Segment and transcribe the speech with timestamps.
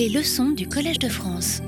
[0.00, 1.60] Les leçons du Collège de France.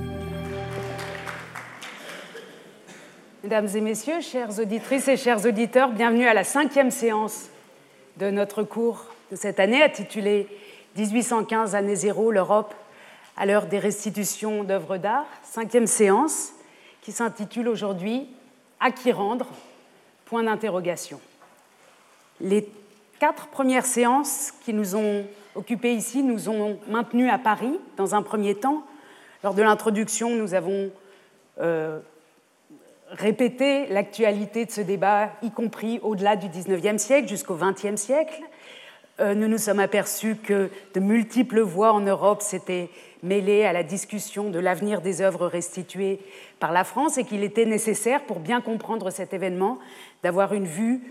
[3.42, 7.50] Mesdames et messieurs, chères auditrices et chers auditeurs, bienvenue à la cinquième séance
[8.16, 10.48] de notre cours de cette année intitulée
[10.96, 12.74] 1815 année zéro, l'Europe
[13.36, 15.26] à l'heure des restitutions d'œuvres d'art.
[15.42, 16.52] Cinquième séance
[17.02, 18.26] qui s'intitule aujourd'hui
[18.80, 19.46] À qui rendre?
[20.24, 21.20] Point d'interrogation.
[22.40, 22.66] Les
[23.20, 28.22] quatre premières séances qui nous ont occupés ici nous ont maintenus à Paris dans un
[28.22, 28.84] premier temps.
[29.44, 30.90] Lors de l'introduction, nous avons
[31.60, 31.98] euh,
[33.08, 38.42] répété l'actualité de ce débat, y compris au-delà du XIXe siècle jusqu'au XXe siècle.
[39.20, 42.88] Euh, nous nous sommes aperçus que de multiples voix en Europe s'étaient
[43.22, 46.18] mêlées à la discussion de l'avenir des œuvres restituées
[46.58, 49.78] par la France et qu'il était nécessaire, pour bien comprendre cet événement,
[50.22, 51.02] d'avoir une vue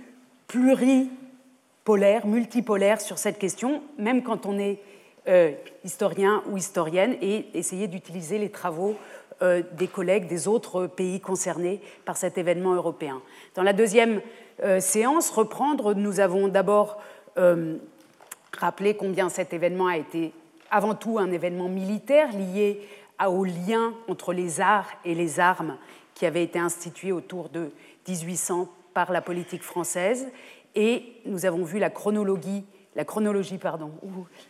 [1.84, 4.80] pluripolaire, multipolaire sur cette question, même quand on est
[5.28, 5.52] euh,
[5.84, 8.96] historien ou historienne, et essayer d'utiliser les travaux
[9.42, 13.22] euh, des collègues des autres pays concernés par cet événement européen.
[13.56, 14.22] Dans la deuxième
[14.80, 17.02] séance, reprendre, nous avons d'abord
[18.56, 20.34] rappeler combien cet événement a été
[20.70, 22.80] avant tout un événement militaire lié
[23.28, 25.78] au lien entre les arts et les armes
[26.16, 27.72] qui avait été institué autour de
[28.08, 30.28] 1800 par la politique française.
[30.76, 32.64] Et nous avons vu la chronologie,
[32.96, 33.92] la chronologie pardon,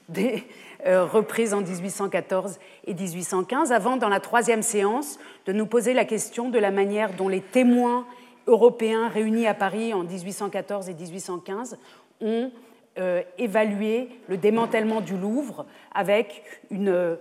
[0.09, 0.43] des
[0.85, 6.05] euh, reprises en 1814 et 1815, avant, dans la troisième séance, de nous poser la
[6.05, 8.05] question de la manière dont les témoins
[8.47, 11.77] européens réunis à Paris en 1814 et 1815
[12.21, 12.51] ont
[12.99, 17.15] euh, évaluer le démantèlement du Louvre avec euh,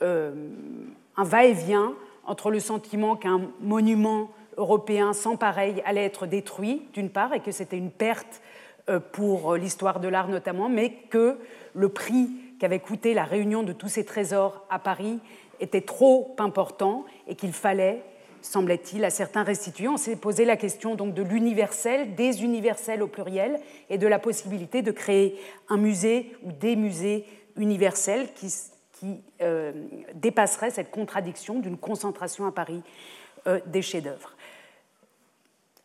[0.00, 7.32] un va-et-vient entre le sentiment qu'un monument européen sans pareil allait être détruit, d'une part,
[7.34, 8.40] et que c'était une perte
[8.88, 11.38] euh, pour l'histoire de l'art notamment, mais que
[11.74, 15.20] le prix qu'avait coûté la réunion de tous ces trésors à Paris
[15.60, 18.02] était trop important et qu'il fallait
[18.46, 19.94] semblait-il, à certains restituants.
[19.94, 24.18] On s'est posé la question donc de l'universel, des universels au pluriel, et de la
[24.18, 25.38] possibilité de créer
[25.68, 27.24] un musée ou des musées
[27.56, 28.52] universels qui,
[28.92, 29.72] qui euh,
[30.14, 32.82] dépasseraient cette contradiction d'une concentration à Paris
[33.46, 34.35] euh, des chefs-d'œuvre.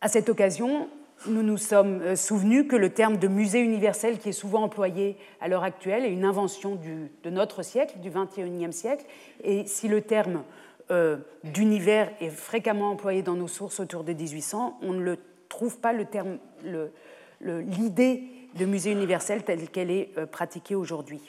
[0.04, 0.88] À cette occasion,
[1.28, 5.16] nous nous sommes euh, souvenus que le terme de musée universel, qui est souvent employé
[5.40, 6.76] à l'heure actuelle, est une invention
[7.22, 9.04] de notre siècle, du XXIe siècle.
[9.44, 10.42] Et si le terme
[10.90, 15.14] euh, d'univers est fréquemment employé dans nos sources autour de 1800, on ne
[15.48, 18.24] trouve pas l'idée
[18.56, 21.20] de musée universel telle qu'elle est euh, pratiquée aujourd'hui.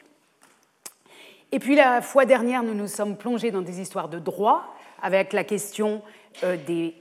[1.52, 4.74] Et puis la fois dernière, nous nous sommes plongés dans des histoires de droit
[5.04, 6.02] avec la question
[6.42, 6.96] des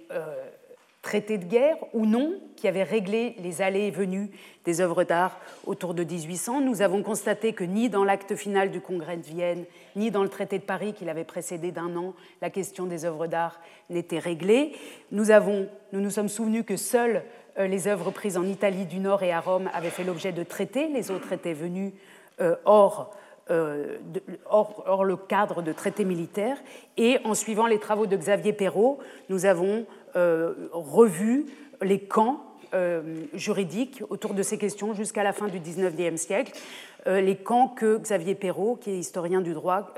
[1.03, 4.31] traités de guerre ou non qui avaient réglé les allées et venues
[4.65, 6.61] des œuvres d'art autour de 1800.
[6.61, 9.65] Nous avons constaté que ni dans l'acte final du Congrès de Vienne,
[9.97, 13.27] ni dans le traité de Paris qui l'avait précédé d'un an, la question des œuvres
[13.27, 13.61] d'art
[13.91, 14.73] n'était réglée.
[15.11, 17.25] Nous, avons, nous nous sommes souvenus que seules
[17.59, 20.45] euh, les œuvres prises en Italie du Nord et à Rome avaient fait l'objet de
[20.45, 21.93] traités, les autres étaient venus
[22.41, 23.13] euh, hors
[23.51, 23.99] euh,
[24.47, 26.57] hors, hors, le cadre de traités militaires.
[26.97, 31.47] Et en suivant les travaux de Xavier Perrault, nous avons revu
[31.81, 36.59] les camps euh, juridiques autour de ces questions jusqu'à la fin du XIXe siècle.
[37.07, 39.93] Euh, les camps que Xavier Perrault, qui est historien du droit,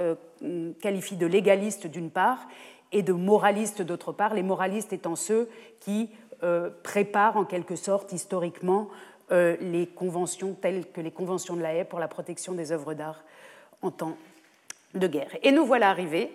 [0.80, 2.48] qualifie de légalistes d'une part
[2.90, 5.48] et de moralistes d'autre part, les moralistes étant ceux
[5.78, 6.10] qui
[6.82, 8.88] préparent en quelque sorte historiquement
[9.30, 13.22] les conventions telles que les conventions de la haie pour la protection des œuvres d'art
[13.80, 14.16] en temps
[14.94, 15.30] de guerre.
[15.42, 16.30] Et nous voilà arrivés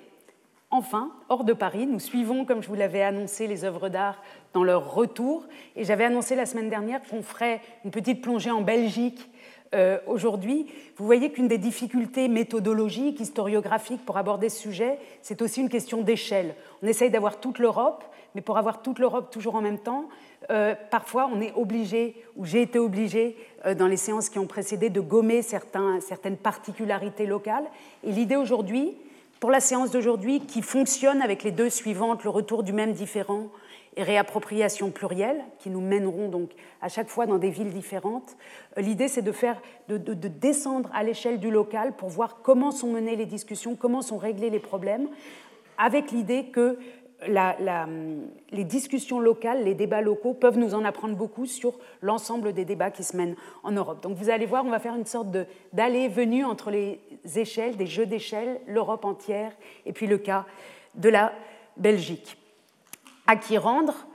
[0.72, 4.22] Enfin, hors de Paris, nous suivons, comme je vous l'avais annoncé, les œuvres d'art
[4.54, 5.48] dans leur retour.
[5.76, 9.32] Et j'avais annoncé la semaine dernière qu'on ferait une petite plongée en Belgique
[9.74, 10.68] euh, aujourd'hui.
[10.98, 16.02] Vous voyez qu'une des difficultés méthodologiques, historiographiques pour aborder ce sujet, c'est aussi une question
[16.02, 16.54] d'échelle.
[16.84, 18.04] On essaye d'avoir toute l'Europe,
[18.36, 20.08] mais pour avoir toute l'Europe toujours en même temps,
[20.52, 24.46] euh, parfois on est obligé, ou j'ai été obligé euh, dans les séances qui ont
[24.46, 27.66] précédé, de gommer certaines particularités locales.
[28.04, 28.96] Et l'idée aujourd'hui,
[29.40, 33.48] pour la séance d'aujourd'hui, qui fonctionne avec les deux suivantes, le retour du même différent
[33.96, 36.52] et réappropriation plurielle, qui nous mèneront donc
[36.82, 38.38] à chaque fois dans des villes différentes,
[38.78, 42.72] euh, l'idée c'est de, faire, de, de descendre à l'échelle du local pour voir comment
[42.72, 45.08] sont menées les discussions, comment sont réglés les problèmes,
[45.78, 46.78] avec l'idée que
[47.28, 52.92] les discussions locales, les débats locaux peuvent nous en apprendre beaucoup sur l'ensemble des débats
[52.92, 54.02] qui se mènent en Europe.
[54.02, 55.28] Donc vous allez voir, on va faire une sorte
[55.74, 57.00] d'aller-venue entre les
[57.36, 59.52] échelles, des jeux d'échelle, l'Europe entière
[59.86, 60.46] et puis le cas
[60.96, 61.34] de la
[61.78, 62.38] Belgique.
[63.28, 64.08] À qui rendre?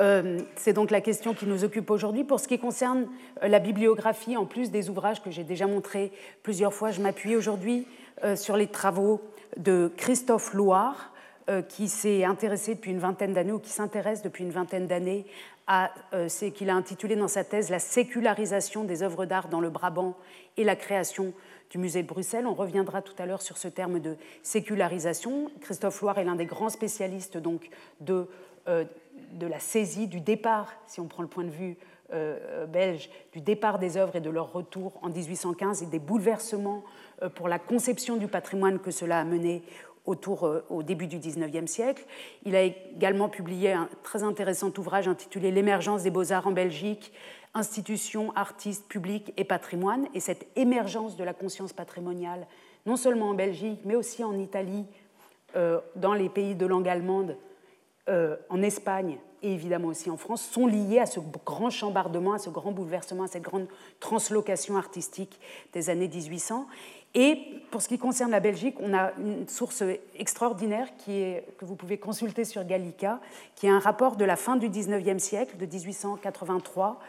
[0.00, 2.24] Euh, c'est donc la question qui nous occupe aujourd'hui.
[2.24, 3.06] Pour ce qui concerne
[3.42, 6.10] euh, la bibliographie, en plus des ouvrages que j'ai déjà montrés
[6.42, 7.86] plusieurs fois, je m'appuie aujourd'hui
[8.24, 9.20] euh, sur les travaux
[9.56, 11.12] de Christophe Loire,
[11.68, 15.26] qui s'est intéressé depuis une vingtaine d'années, ou qui s'intéresse depuis une vingtaine d'années
[15.66, 19.70] à ce qu'il a intitulé dans sa thèse La sécularisation des œuvres d'art dans le
[19.70, 20.16] Brabant
[20.56, 21.32] et la création
[21.70, 22.46] du musée de Bruxelles.
[22.46, 25.50] On reviendra tout à l'heure sur ce terme de sécularisation.
[25.60, 27.68] Christophe Loire est l'un des grands spécialistes donc
[28.00, 28.28] de,
[28.66, 31.76] de la saisie, du départ, si on prend le point de vue
[32.12, 36.82] euh, belge du départ des œuvres et de leur retour en 1815 et des bouleversements
[37.22, 39.62] euh, pour la conception du patrimoine que cela a mené
[40.10, 42.04] autour, euh, au début du XIXe siècle.
[42.44, 47.12] Il a également publié un très intéressant ouvrage intitulé L'émergence des beaux-arts en Belgique,
[47.54, 50.06] institutions, artistes, publics et patrimoine.
[50.14, 52.46] Et cette émergence de la conscience patrimoniale,
[52.86, 54.86] non seulement en Belgique, mais aussi en Italie,
[55.96, 57.36] dans les pays de langue allemande,
[58.06, 62.50] en Espagne et évidemment aussi en France, sont liés à ce grand chambardement, à ce
[62.50, 63.66] grand bouleversement, à cette grande
[64.00, 65.38] translocation artistique
[65.72, 66.66] des années 1800.
[67.14, 67.38] Et
[67.70, 69.82] pour ce qui concerne la Belgique, on a une source
[70.16, 73.20] extraordinaire que vous pouvez consulter sur Gallica,
[73.56, 77.00] qui est un rapport de la fin du 19e siècle, de 1883,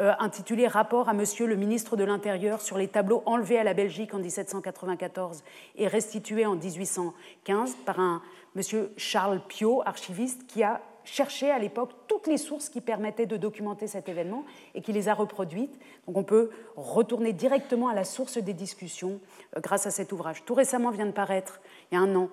[0.00, 3.74] euh, intitulé Rapport à Monsieur le ministre de l'Intérieur sur les tableaux enlevés à la
[3.74, 5.44] Belgique en 1794
[5.76, 8.20] et restitués en 1815 par un
[8.56, 13.36] monsieur Charles Piot, archiviste, qui a cherché à l'époque toutes les sources qui permettaient de
[13.36, 15.78] documenter cet événement et qui les a reproduites.
[16.06, 19.20] Donc on peut retourner directement à la source des discussions
[19.56, 20.44] euh, grâce à cet ouvrage.
[20.44, 21.60] Tout récemment vient de paraître,
[21.90, 22.30] il y a un an,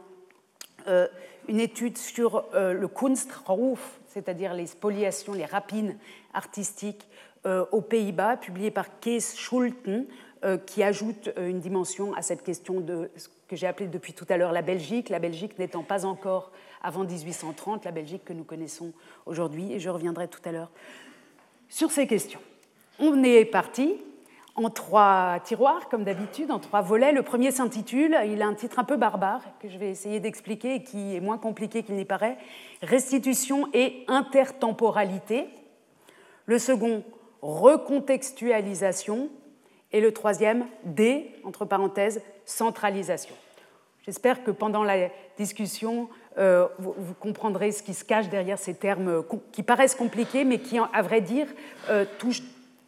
[0.87, 1.07] euh,
[1.47, 5.97] une étude sur euh, le Kunstruf, c'est-à-dire les spoliations, les rapines
[6.33, 7.07] artistiques
[7.71, 10.05] aux Pays-Bas, publiée par Kees Schulten,
[10.65, 14.37] qui ajoute une dimension à cette question de ce que j'ai appelé depuis tout à
[14.37, 16.51] l'heure la Belgique, la Belgique n'étant pas encore
[16.81, 18.91] avant 1830, la Belgique que nous connaissons
[19.25, 20.71] aujourd'hui, et je reviendrai tout à l'heure
[21.69, 22.39] sur ces questions.
[22.99, 23.95] On est parti
[24.55, 27.13] en trois tiroirs, comme d'habitude, en trois volets.
[27.13, 30.75] Le premier s'intitule, il a un titre un peu barbare, que je vais essayer d'expliquer
[30.75, 32.37] et qui est moins compliqué qu'il n'y paraît,
[32.81, 35.47] Restitution et intertemporalité.
[36.45, 37.03] Le second,
[37.41, 39.29] Recontextualisation.
[39.93, 43.35] Et le troisième, D, entre parenthèses, centralisation.
[44.05, 49.23] J'espère que pendant la discussion, euh, vous, comprendrez ce qui se cache derrière ces termes
[49.51, 51.47] qui paraissent compliqués, mais qui, à vrai dire,
[51.89, 52.43] euh, touchent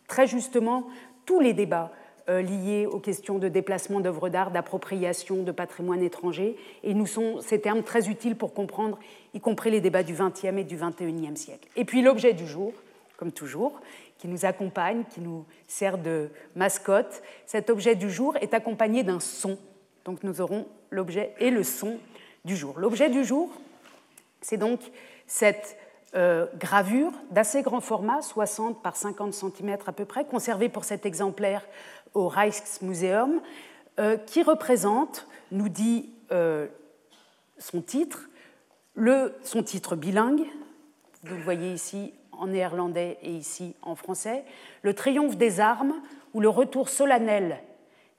[0.08, 0.88] très justement
[1.26, 1.92] tous les débats
[2.30, 6.56] euh, liés aux questions de déplacement d'œuvres d'art, d'appropriation de patrimoine étranger.
[6.84, 8.98] Et nous sont ces termes très utiles pour comprendre,
[9.34, 11.68] y compris les débats du XXe et du XXIe siècle.
[11.76, 12.72] Et puis l'objet du jour,
[13.18, 13.82] comme toujours,
[14.24, 17.22] qui nous accompagne, qui nous sert de mascotte.
[17.46, 19.58] Cet objet du jour est accompagné d'un son.
[20.06, 22.00] Donc nous aurons l'objet et le son
[22.46, 22.80] du jour.
[22.80, 23.52] L'objet du jour,
[24.40, 24.80] c'est donc
[25.28, 25.76] cette
[26.16, 31.06] euh, gravure d'assez grand format, 60 par 50 cm à peu près, conservée pour cet
[31.06, 31.62] exemplaire
[32.14, 33.42] au Rijksmuseum,
[34.00, 36.68] euh, qui représente, nous dit euh,
[37.58, 38.30] son titre,
[38.96, 40.46] le, son titre bilingue,
[41.24, 44.44] vous le voyez ici en néerlandais et ici en français,
[44.82, 45.96] le triomphe des armes
[46.34, 47.60] ou le retour solennel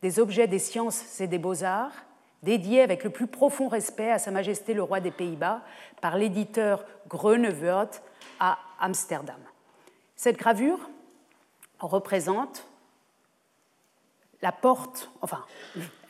[0.02, 2.04] des objets des sciences et des beaux-arts,
[2.42, 5.62] dédié avec le plus profond respect à Sa Majesté le roi des Pays-Bas
[6.02, 8.02] par l'éditeur Grönewörth
[8.38, 9.40] à Amsterdam.
[10.14, 10.90] Cette gravure
[11.80, 12.66] représente
[14.42, 15.42] la porte, enfin,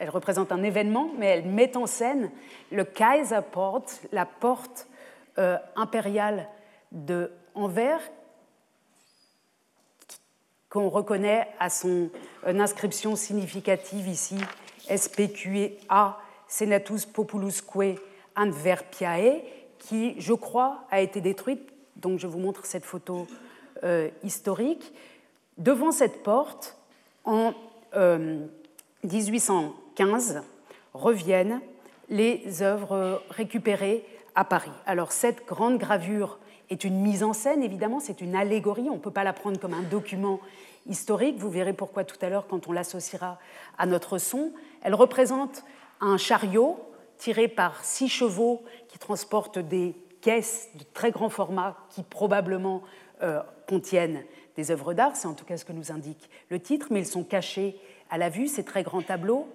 [0.01, 2.33] elle représente un événement, mais elle met en scène
[2.73, 4.89] le Kaiserport, la porte
[5.39, 6.49] euh, impériale
[6.91, 8.01] de Anvers,
[10.69, 12.11] qu'on reconnaît à son
[12.47, 14.37] euh, inscription significative ici,
[14.95, 16.19] SPQA
[16.49, 18.01] Senatus Populusque
[18.37, 19.43] Antwerpiae,
[19.79, 21.63] qui, je crois, a été détruite.
[21.97, 23.29] Donc je vous montre cette photo
[23.85, 24.93] euh, historique.
[25.59, 26.77] Devant cette porte,
[27.25, 27.55] en
[29.05, 30.41] 1815, euh,
[30.93, 31.61] reviennent
[32.11, 34.73] les œuvres récupérées à Paris.
[34.87, 36.39] Alors cette grande gravure
[36.75, 39.59] est une mise en scène, évidemment, c'est une allégorie, on ne peut pas la prendre
[39.59, 40.41] comme un document
[40.87, 43.39] historique, vous verrez pourquoi tout à l'heure quand on l'associera
[43.79, 44.53] à notre son.
[44.83, 45.65] Elle représente
[46.01, 46.79] un chariot
[47.17, 52.83] tiré par six chevaux qui transportent des caisses de très grand format qui probablement
[53.23, 54.25] euh, contiennent
[54.57, 57.07] des œuvres d'art, c'est en tout cas ce que nous indique le titre, mais ils
[57.07, 57.77] sont cachés
[58.11, 59.49] à la vue, ces très grands tableaux.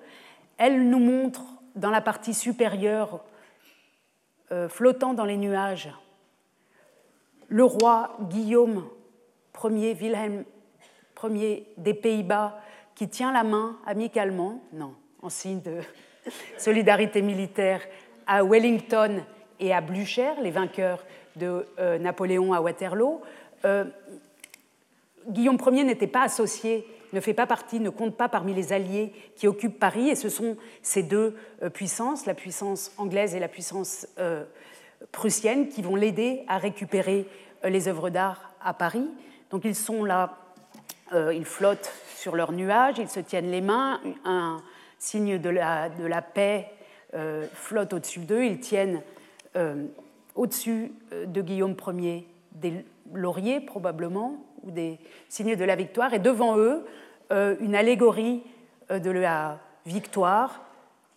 [0.58, 1.42] Elle nous montre
[1.76, 3.22] dans la partie supérieure,
[4.52, 5.90] euh, flottant dans les nuages,
[7.50, 8.86] le roi Guillaume
[9.64, 10.46] Ier, Wilhelm
[11.24, 12.60] Ier des Pays-Bas,
[12.96, 15.80] qui tient la main amicalement, non, en signe de
[16.58, 17.82] solidarité militaire
[18.28, 19.24] à Wellington
[19.60, 21.04] et à Blücher, les vainqueurs
[21.36, 23.22] de euh, Napoléon à Waterloo.
[23.66, 23.86] Euh,
[25.28, 29.12] Guillaume Ier n'était pas associé ne fait pas partie, ne compte pas parmi les alliés
[29.36, 33.48] qui occupent Paris, et ce sont ces deux euh, puissances, la puissance anglaise et la
[33.48, 34.08] puissance
[35.02, 37.28] euh, prussienne, qui vont l'aider à récupérer
[37.64, 39.10] euh, les œuvres d'art à Paris.
[39.52, 40.38] Donc ils sont là,
[41.12, 44.62] ils flottent sur leurs nuages, ils se tiennent les mains, un
[45.00, 46.72] signe de la, de la paix
[47.54, 49.02] flotte au-dessus d'eux, ils tiennent
[50.36, 56.58] au-dessus de Guillaume Ier des lauriers probablement, ou des signes de la victoire, et devant
[56.58, 56.86] eux,
[57.32, 58.44] euh, une allégorie
[58.92, 60.62] euh, de la victoire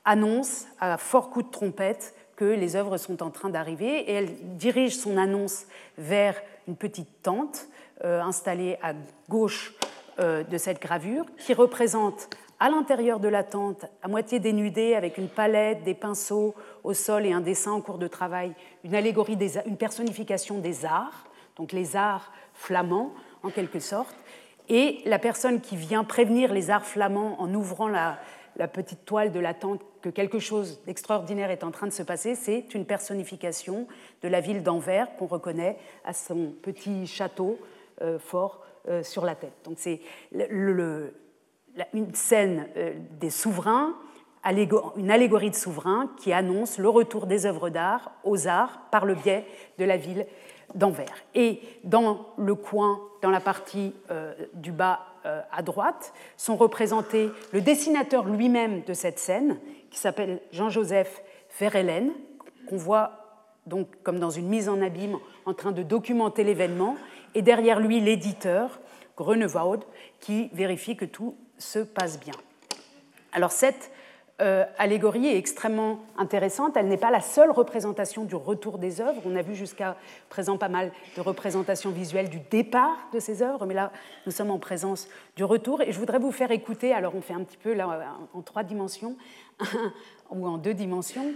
[0.05, 4.56] annonce à fort coup de trompette que les œuvres sont en train d'arriver, et elle
[4.56, 6.34] dirige son annonce vers
[6.66, 7.68] une petite tente
[8.04, 8.94] euh, installée à
[9.28, 9.75] gauche
[10.18, 12.28] de cette gravure, qui représente
[12.61, 17.25] à l'intérieur de la tente, à moitié dénudée, avec une palette, des pinceaux au sol
[17.25, 18.52] et un dessin en cours de travail,
[18.84, 21.25] une allégorie, des, une personnification des arts,
[21.56, 24.14] donc les arts flamands, en quelque sorte.
[24.68, 28.18] Et la personne qui vient prévenir les arts flamands en ouvrant la,
[28.68, 32.35] petite toile de la tente que quelque chose d'extraordinaire est en train de se passer,
[32.35, 33.87] c'est une personnification
[34.23, 37.59] de la ville d'Anvers qu'on reconnaît à son petit château
[38.02, 39.52] euh, fort euh, sur la tête.
[39.64, 40.00] Donc c'est
[41.92, 43.94] une scène euh, des souverains,
[44.44, 49.14] une allégorie de souverains qui annonce le retour des œuvres d'art aux arts par le
[49.14, 49.47] biais
[49.78, 50.26] de la ville
[50.75, 51.14] d'Anvers.
[51.35, 53.94] Et dans le coin, dans la partie
[54.54, 59.59] du bas à droite, sont représentés le dessinateur lui-même de cette scène,
[59.91, 61.23] qui s'appelle Jean-Joseph
[61.59, 62.12] Verhelen,
[62.69, 63.12] qu'on voit
[63.67, 66.97] donc comme dans une mise en abîme en train de documenter l'événement,
[67.35, 68.81] et derrière lui l'éditeur,
[69.17, 69.85] Grunewald,
[70.19, 72.35] qui vérifie que tout se passe bien.
[73.33, 73.91] Alors cette
[74.42, 76.76] euh, allégorie est extrêmement intéressante.
[76.76, 79.22] Elle n'est pas la seule représentation du retour des œuvres.
[79.25, 79.96] On a vu jusqu'à
[80.30, 83.92] présent pas mal de représentations visuelles du départ de ces œuvres, mais là,
[84.26, 85.06] nous sommes en présence
[85.37, 85.80] du retour.
[85.82, 88.64] Et je voudrais vous faire écouter, alors on fait un petit peu là en trois
[88.64, 89.16] dimensions,
[90.30, 91.34] ou en deux dimensions,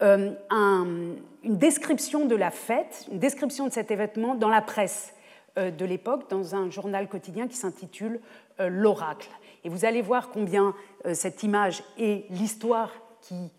[0.00, 5.14] euh, une description de la fête, une description de cet événement dans la presse
[5.58, 8.18] euh, de l'époque, dans un journal quotidien qui s'intitule
[8.58, 9.28] L'Oracle.
[9.66, 13.50] Et vous allez voir combien euh, cette image et l'histoire qui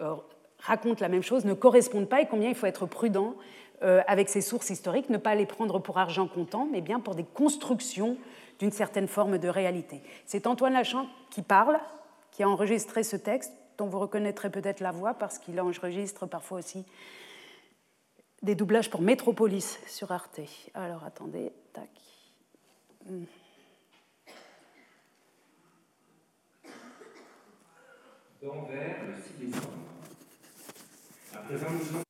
[0.00, 0.14] euh,
[0.58, 3.34] racontent la même chose ne correspondent pas et combien il faut être prudent
[3.82, 7.14] euh, avec ces sources historiques, ne pas les prendre pour argent comptant, mais bien pour
[7.14, 8.16] des constructions
[8.58, 10.00] d'une certaine forme de réalité.
[10.24, 11.78] C'est Antoine Lachamp qui parle,
[12.30, 16.60] qui a enregistré ce texte, dont vous reconnaîtrez peut-être la voix parce qu'il enregistre parfois
[16.60, 16.86] aussi
[18.40, 20.40] des doublages pour Métropolis sur Arte.
[20.72, 21.90] Alors attendez, tac.
[28.44, 29.88] d'Anvers le 6 décembre.
[31.34, 32.02] Après 22 ans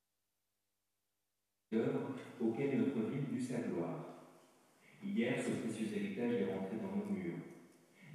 [2.40, 4.00] auquel notre ville dut sa gloire.
[5.04, 7.38] Hier, ce précieux héritage est rentré dans nos murs.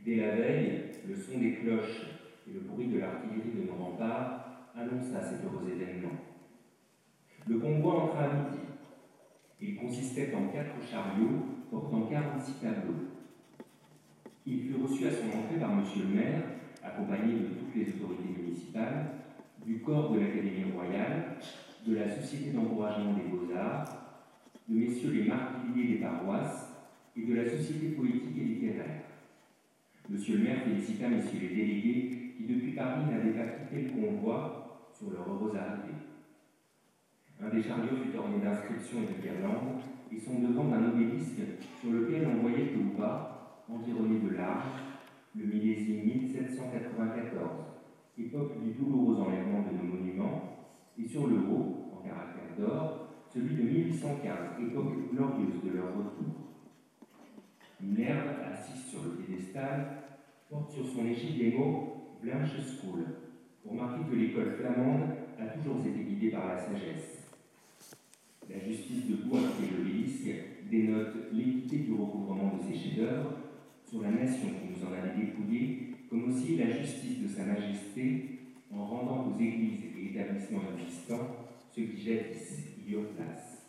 [0.03, 2.07] Dès la veille, le son des cloches
[2.45, 6.17] et le bruit de l'artillerie de nos remparts annonça cet heureux événement.
[7.47, 8.63] Le convoi entra à midi.
[9.61, 13.07] Il consistait en quatre chariots portant 46 tableaux.
[14.45, 15.85] Il fut reçu à son entrée par M.
[15.97, 16.58] le maire,
[16.89, 19.05] accompagné de toutes les autorités municipales,
[19.65, 21.37] du corps de l'Académie royale,
[21.85, 23.85] de la Société d'encouragement des beaux-arts,
[24.67, 26.69] de messieurs les marquis des paroisses
[27.15, 29.01] et de la Société politique et littéraire.
[30.09, 34.89] Monsieur le maire félicita messieurs les délégués qui, depuis Paris, n'avaient pas quitté le convoi
[34.97, 35.99] sur leur heureuse arrivée.
[37.41, 39.81] Un des chariots fut orné d'inscriptions et de guirlandes,
[40.11, 41.39] et son devant d'un obélisque
[41.79, 44.88] sur lequel on voyait au bas, environné de larges,
[45.35, 47.69] le millésime 1794,
[48.17, 50.67] époque du douloureux enlèvement de nos monuments,
[50.97, 56.49] et sur le haut, en caractère d'or, celui de 1815, époque glorieuse de leur retour.
[57.81, 60.03] Minerve, assise sur le piédestal,
[60.49, 63.05] porte sur son égide les mots Blanche School,
[63.63, 65.09] pour marquer que l'école flamande
[65.39, 67.29] a toujours été guidée par la sagesse.
[68.49, 70.33] La justice de Bois et l'obélisque
[70.69, 73.33] dénote l'équité du recouvrement de ces chefs-d'œuvre
[73.85, 78.39] sur la nation nous en a dépouillés, comme aussi la justice de Sa Majesté
[78.73, 83.67] en rendant aux églises et établissements existants ce qui jadis y eurent place.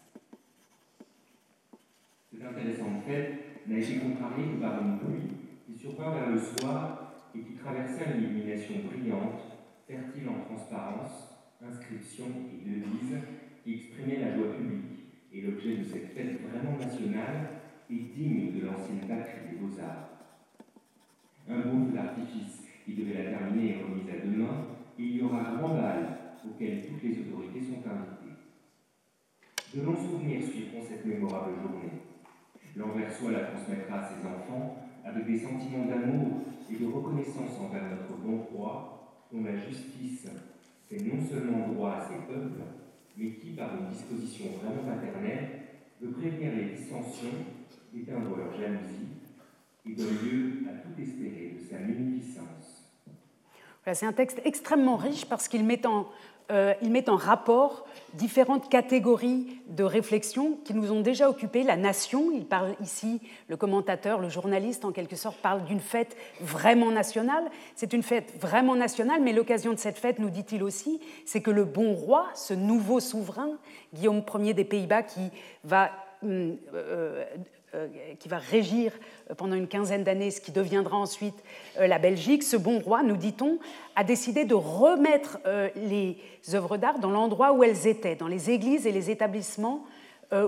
[2.33, 5.31] Cette intéressante fête n'a été contrariée que par une pluie
[5.67, 9.41] qui survint vers le soir et qui traversa une illumination brillante,
[9.87, 11.29] fertile en transparence,
[11.63, 13.19] inscriptions et devises
[13.63, 15.01] qui exprimaient la joie publique
[15.33, 17.51] et l'objet de cette fête vraiment nationale
[17.91, 20.20] et digne de l'ancienne patrie des beaux-arts.
[21.51, 24.67] Un beau d'artifice qui devait la terminer est remis à demain,
[24.97, 28.39] il y aura un grand bal auquel toutes les autorités sont invitées.
[29.75, 32.07] De longs souvenirs suivront cette mémorable journée.
[32.77, 38.17] L'Anversois la transmettra à ses enfants avec des sentiments d'amour et de reconnaissance envers notre
[38.23, 40.29] bon roi, dont la justice
[40.89, 42.63] fait non seulement droit à ses peuples,
[43.17, 45.49] mais qui, par une disposition vraiment paternelle,
[46.01, 47.43] veut prévenir les dissensions,
[47.93, 49.20] éteindre leur jalousie
[53.93, 56.07] c'est un texte extrêmement riche parce qu'il met en
[56.51, 61.63] euh, met en rapport différentes catégories de réflexion qui nous ont déjà occupé.
[61.63, 66.17] La nation, il parle ici, le commentateur, le journaliste en quelque sorte, parle d'une fête
[66.41, 67.45] vraiment nationale.
[67.77, 71.53] C'est une fête vraiment nationale, mais l'occasion de cette fête, nous dit-il aussi, c'est que
[71.53, 73.53] le bon roi, ce nouveau souverain,
[73.95, 75.31] Guillaume Ier des Pays-Bas, qui
[75.63, 75.93] va
[76.25, 77.25] hum, euh,
[78.19, 78.93] qui va régir
[79.37, 81.37] pendant une quinzaine d'années ce qui deviendra ensuite
[81.79, 83.59] euh, la Belgique, ce bon roi, nous dit-on,
[83.97, 86.17] a décidé de remettre euh, les
[86.55, 89.85] œuvres d'art dans l'endroit où elles étaient, dans les églises et les établissements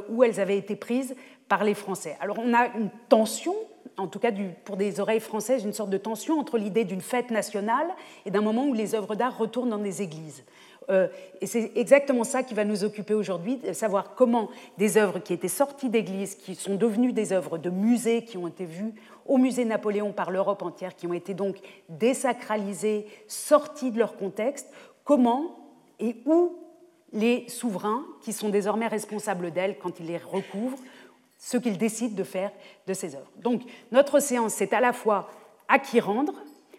[0.09, 1.17] où elles avaient été prises
[1.49, 2.17] par les Français.
[2.21, 3.55] Alors on a une tension,
[3.97, 4.31] en tout cas
[4.65, 7.89] pour des oreilles françaises, une sorte de tension entre l'idée d'une fête nationale
[8.25, 10.45] et d'un moment où les œuvres d'art retournent dans des églises.
[10.91, 11.09] Euh,
[11.41, 14.49] et c'est exactement ça qui va nous occuper aujourd'hui, de savoir comment
[14.79, 18.49] des œuvres qui étaient sorties d'église, qui sont devenues des œuvres de musée, qui ont
[18.49, 18.95] été vues
[19.27, 21.57] au musée Napoléon par l'Europe entière, qui ont été donc
[21.89, 24.69] désacralisées, sorties de leur contexte,
[25.05, 25.57] comment
[26.01, 26.57] et où
[27.13, 30.79] les souverains, qui sont désormais responsables d'elles quand ils les recouvrent,
[31.39, 32.53] ce qu'ils décident de faire
[32.87, 33.31] de ces œuvres.
[33.37, 35.29] Donc notre séance, c'est à la fois
[35.69, 36.35] à qui rendre,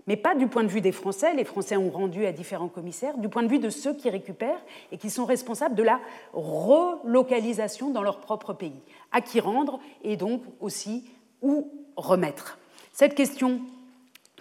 [0.07, 3.17] mais pas du point de vue des Français, les Français ont rendu à différents commissaires,
[3.17, 5.99] du point de vue de ceux qui récupèrent et qui sont responsables de la
[6.33, 8.81] relocalisation dans leur propre pays.
[9.11, 11.05] À qui rendre et donc aussi
[11.41, 12.57] où remettre.
[12.91, 13.61] Cette question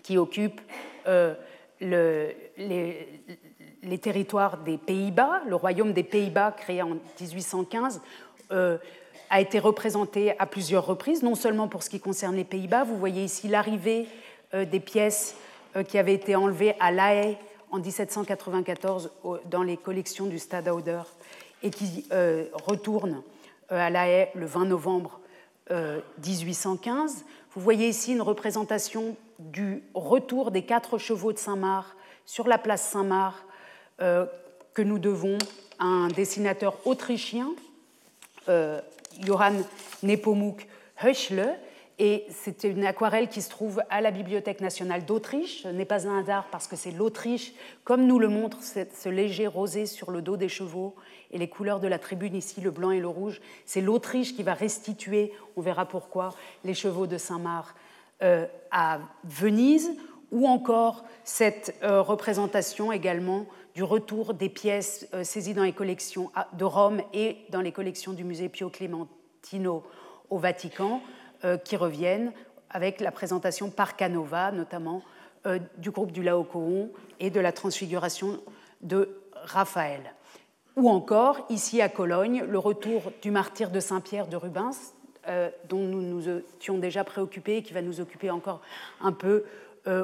[0.03, 0.61] qui occupe
[1.07, 1.35] euh,
[1.81, 3.07] les,
[4.01, 8.01] territoires des Pays-Bas, le royaume des Pays-Bas créé en 1815,
[8.51, 8.79] euh,
[9.31, 12.99] a été représenté à plusieurs reprises, non seulement pour ce qui concerne les Pays-Bas, vous
[12.99, 14.07] voyez ici l'arrivée
[14.55, 15.37] euh, des pièces
[15.87, 17.39] qui avait été enlevé à La Haye
[17.71, 19.11] en 1794
[19.47, 21.03] dans les collections du Stade Auder
[21.63, 23.23] et qui euh, retourne
[23.71, 25.19] euh, à La Haye le 20 novembre
[25.71, 27.25] 1815.
[27.55, 31.89] Vous voyez ici une représentation du retour des quatre chevaux de Saint-Marc
[32.27, 33.37] sur la place Saint-Marc
[33.99, 35.39] que nous devons
[35.79, 37.49] à un dessinateur autrichien,
[39.21, 39.65] Johann
[40.03, 40.67] Nepomuk
[41.03, 41.55] Höchle,
[41.99, 45.63] et c'est une aquarelle qui se trouve à la Bibliothèque nationale d'Autriche.
[45.63, 47.53] Ce n'est pas un hasard parce que c'est l'Autriche,
[47.85, 50.95] comme nous le montre ce léger rosé sur le dos des chevaux
[51.31, 53.41] et les couleurs de la tribune ici, le blanc et le rouge.
[53.67, 57.77] C'est l'Autriche qui va restituer, on verra pourquoi, les chevaux de Saint-Marc
[58.23, 59.91] euh, à Venise,
[60.31, 66.31] ou encore cette euh, représentation également du retour des pièces euh, saisies dans les collections
[66.55, 69.83] de Rome et dans les collections du musée Pio Clementino
[70.31, 71.03] au Vatican.
[71.45, 72.33] Euh, qui reviennent
[72.71, 75.03] avec la présentation par Canova, notamment
[75.45, 78.39] euh, du groupe du Laocoon et de la transfiguration
[78.81, 80.15] de Raphaël.
[80.77, 84.95] Ou encore, ici à Cologne, le retour du martyr de Saint-Pierre de Rubens,
[85.27, 88.61] euh, dont nous nous étions déjà préoccupés et qui va nous occuper encore
[89.01, 89.45] un peu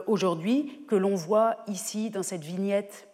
[0.08, 3.06] aujourd'hui, que l'on voit ici dans cette vignette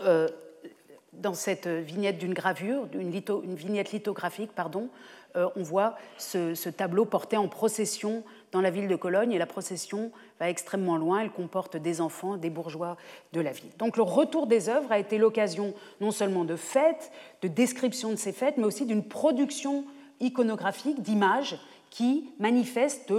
[0.00, 4.90] dans cette vignette d'une gravure, une, une, vignette lithographique, pardon,
[5.36, 10.10] on voit ce, tableau porté en procession dans la ville de Cologne et la procession
[10.40, 11.20] va extrêmement loin.
[11.20, 12.96] Elle comporte des enfants, des bourgeois
[13.32, 13.70] de la ville.
[13.78, 17.10] Donc le retour des œuvres a été l'occasion non seulement de fêtes,
[17.42, 19.84] de description de ces fêtes, mais aussi d'une production
[20.20, 21.58] iconographique d'images
[21.90, 23.14] qui manifestent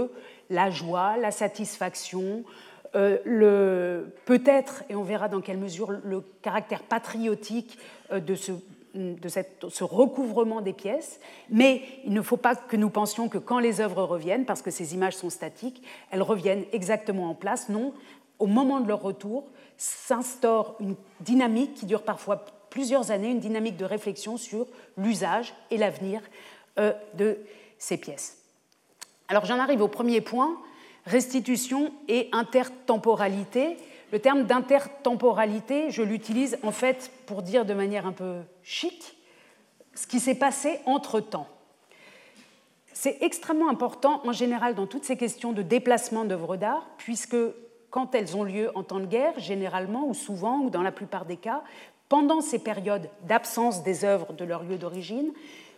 [0.49, 2.43] la joie, la satisfaction,
[2.95, 7.77] euh, peut-être, et on verra dans quelle mesure, le caractère patriotique
[8.11, 8.53] euh, de ce
[8.97, 13.59] de ce recouvrement des pièces, mais il ne faut pas que nous pensions que quand
[13.59, 17.69] les œuvres reviennent, parce que ces images sont statiques, elles reviennent exactement en place.
[17.69, 17.93] Non,
[18.39, 19.45] au moment de leur retour,
[19.77, 25.77] s'instaure une dynamique qui dure parfois plusieurs années, une dynamique de réflexion sur l'usage et
[25.77, 26.21] l'avenir
[26.79, 27.37] euh, de
[27.77, 28.37] ces pièces.
[29.27, 30.57] Alors j'en arrive au premier point,
[31.05, 33.77] restitution et intertemporalité.
[34.11, 39.17] Le terme d'intertemporalité, je l'utilise en fait pour dire de manière un peu chic
[39.95, 41.47] ce qui s'est passé entre-temps.
[42.93, 47.35] C'est extrêmement important en général dans toutes ces questions de déplacement d'œuvres d'art, puisque
[47.89, 51.25] quand elles ont lieu en temps de guerre, généralement ou souvent ou dans la plupart
[51.25, 51.63] des cas,
[52.09, 55.31] pendant ces périodes d'absence des œuvres de leur lieu d'origine,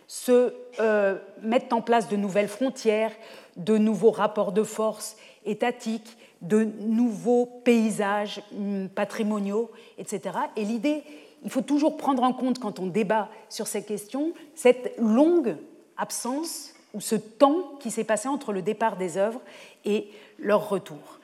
[0.06, 3.12] se euh, mettent en place de nouvelles frontières,
[3.56, 10.38] de nouveaux rapports de force étatiques, de nouveaux paysages hum, patrimoniaux, etc.
[10.56, 11.02] Et l'idée,
[11.44, 15.56] il faut toujours prendre en compte quand on débat sur ces questions, cette longue
[15.96, 19.40] absence ou ce temps qui s'est passé entre le départ des œuvres
[19.84, 21.20] et leur retour.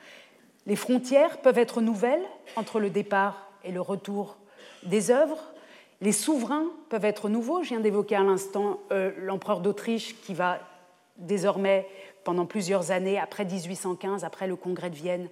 [0.65, 2.23] Les frontières peuvent être nouvelles
[2.55, 4.37] entre le départ et le retour
[4.83, 5.39] des œuvres.
[6.01, 7.63] Les souverains peuvent être nouveaux.
[7.63, 10.59] Je viens d'évoquer à l'instant euh, l'empereur d'Autriche qui va
[11.17, 11.87] désormais,
[12.27, 15.29] pendant plusieurs années, après 1815, après le congrès de Vienne,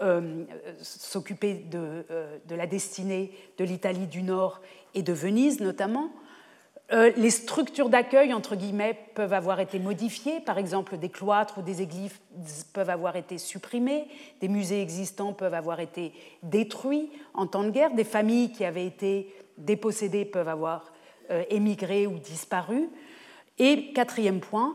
[0.00, 0.44] euh,
[0.80, 4.62] s'occuper de, euh, de, la destinée de l'Italie du Nord
[4.94, 6.08] et de Venise notamment.
[6.94, 10.40] Euh, les structures d'accueil, entre guillemets, peuvent avoir été modifiées.
[10.40, 12.14] Par exemple, des cloîtres ou des églises
[12.72, 14.06] peuvent avoir été supprimés,
[14.40, 18.86] des musées existants peuvent avoir été détruits en temps de guerre, des familles qui avaient
[18.86, 20.90] été dépossédées peuvent avoir
[21.50, 22.88] émigré ou disparu.
[23.58, 24.74] Et quatrième point,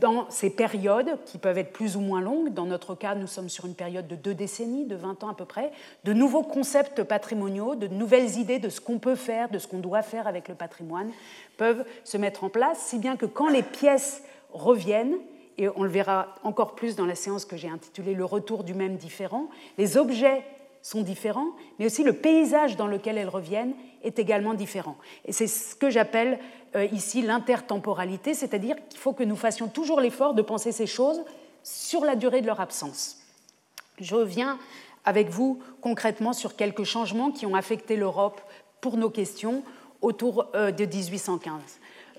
[0.00, 3.48] dans ces périodes qui peuvent être plus ou moins longues, dans notre cas nous sommes
[3.48, 5.72] sur une période de deux décennies, de 20 ans à peu près,
[6.04, 9.78] de nouveaux concepts patrimoniaux, de nouvelles idées de ce qu'on peut faire, de ce qu'on
[9.78, 11.10] doit faire avec le patrimoine,
[11.56, 14.22] peuvent se mettre en place, si bien que quand les pièces
[14.52, 15.16] reviennent,
[15.56, 18.74] et on le verra encore plus dans la séance que j'ai intitulée Le retour du
[18.74, 19.48] même différent,
[19.78, 20.42] les objets
[20.84, 24.98] sont différents, mais aussi le paysage dans lequel elles reviennent est également différent.
[25.24, 26.38] Et c'est ce que j'appelle
[26.76, 31.24] euh, ici l'intertemporalité, c'est-à-dire qu'il faut que nous fassions toujours l'effort de penser ces choses
[31.62, 33.16] sur la durée de leur absence.
[33.98, 34.58] Je reviens
[35.06, 38.42] avec vous concrètement sur quelques changements qui ont affecté l'Europe
[38.82, 39.62] pour nos questions
[40.02, 41.62] autour euh, de 1815.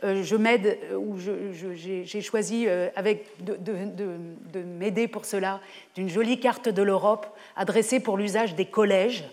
[0.04, 5.62] Euh, je m'aide, ou j'ai choisi avec de, de m'aider pour cela
[5.96, 9.24] d'une jolie carte de l'Europe adressée pour l'usage des collèges,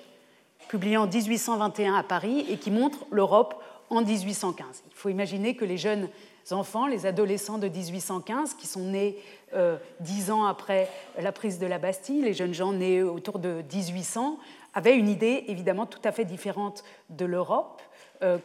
[0.68, 4.84] publiée en 1821 à Paris et qui montre l'Europe en 1815.
[4.86, 6.08] Il faut imaginer que les jeunes
[6.50, 9.18] enfants, les adolescents de 1815, qui sont nés
[9.54, 10.88] euh, dix ans après
[11.20, 14.38] la prise de la Bastille, les jeunes gens nés autour de 1800,
[14.74, 17.91] avaient une idée évidemment tout à fait différente de l'Europe euh,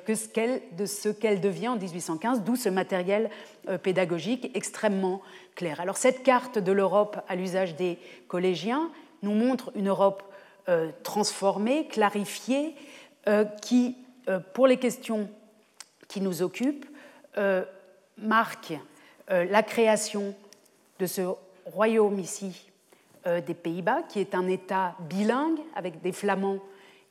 [0.06, 0.28] que ce
[0.76, 3.30] de ce qu'elle devient en 1815, d'où ce matériel
[3.70, 5.22] euh, pédagogique extrêmement
[5.56, 5.80] clair.
[5.80, 8.90] Alors cette carte de l'Europe à l'usage des collégiens
[9.24, 10.24] nous montre une Europe
[11.02, 12.76] transformée, clarifiée,
[13.62, 13.96] qui,
[14.54, 15.30] pour les questions
[16.08, 16.86] qui nous occupe
[17.38, 17.64] euh,
[18.18, 18.74] marque
[19.30, 20.34] euh, la création
[21.00, 21.22] de ce
[21.66, 22.72] royaume ici
[23.28, 26.60] euh, des Pays-Bas, qui est un État bilingue avec des flamands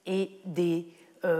[0.07, 0.87] et des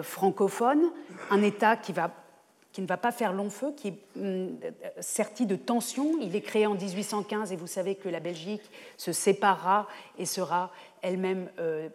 [0.03, 0.91] francophones,
[1.31, 4.59] un État qui, ne va pas faire long feu, qui est hum,
[5.01, 6.13] serti de tensions.
[6.21, 9.87] Il est créé en 1815 et vous savez que la Belgique se séparera
[10.19, 10.71] et sera
[11.03, 11.49] elle-même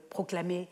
[0.09, 0.67] proclamée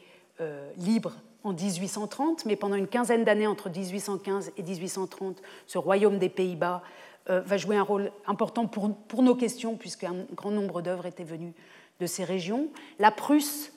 [0.77, 6.29] libre en 1830, mais pendant une quinzaine d'années entre 1815 et 1830, ce royaume des
[6.29, 6.83] Pays-Bas
[7.29, 11.23] euh, va jouer un rôle important pour, pour nos questions, puisqu'un grand nombre d'œuvres étaient
[11.23, 11.53] venues
[11.99, 12.67] de ces régions.
[12.97, 13.71] La Prusse,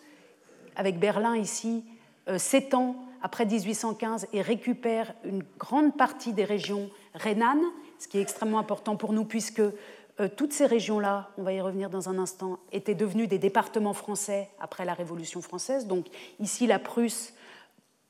[0.75, 1.85] avec Berlin ici,
[2.29, 7.65] euh, s'étend après 1815 et récupère une grande partie des régions rhénanes,
[7.99, 11.61] ce qui est extrêmement important pour nous, puisque euh, toutes ces régions-là, on va y
[11.61, 15.87] revenir dans un instant, étaient devenues des départements français après la Révolution française.
[15.87, 16.07] Donc
[16.39, 17.33] ici, la Prusse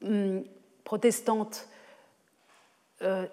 [0.05, 0.45] Hum,
[0.83, 1.69] protestante
[3.03, 3.27] euh,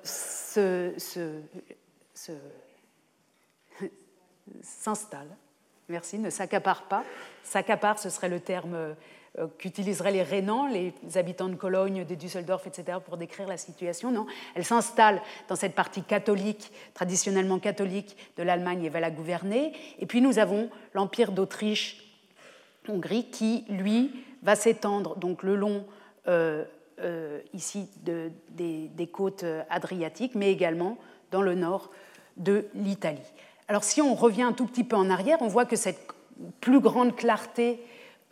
[4.61, 5.35] s'installe,
[5.87, 7.03] merci, ne s'accapare pas.
[7.43, 8.93] S'accapare, ce serait le terme euh,
[9.57, 14.11] qu'utiliseraient les Rénans, les habitants de Cologne, de Düsseldorf, etc., pour décrire la situation.
[14.11, 14.25] Non,
[14.55, 19.73] elle s'installe dans cette partie catholique, traditionnellement catholique de l'Allemagne et va la gouverner.
[19.99, 24.11] Et puis nous avons l'Empire d'Autriche-Hongrie qui, lui,
[24.43, 25.85] va s'étendre donc le long
[26.27, 26.63] euh,
[27.01, 30.97] euh, ici des, côtes adriatiques, mais également
[31.31, 31.91] dans le nord
[32.37, 33.19] de l'Italie.
[33.67, 35.99] Alors si on revient un tout petit peu en arrière, on voit que cette
[36.61, 37.79] plus grande clarté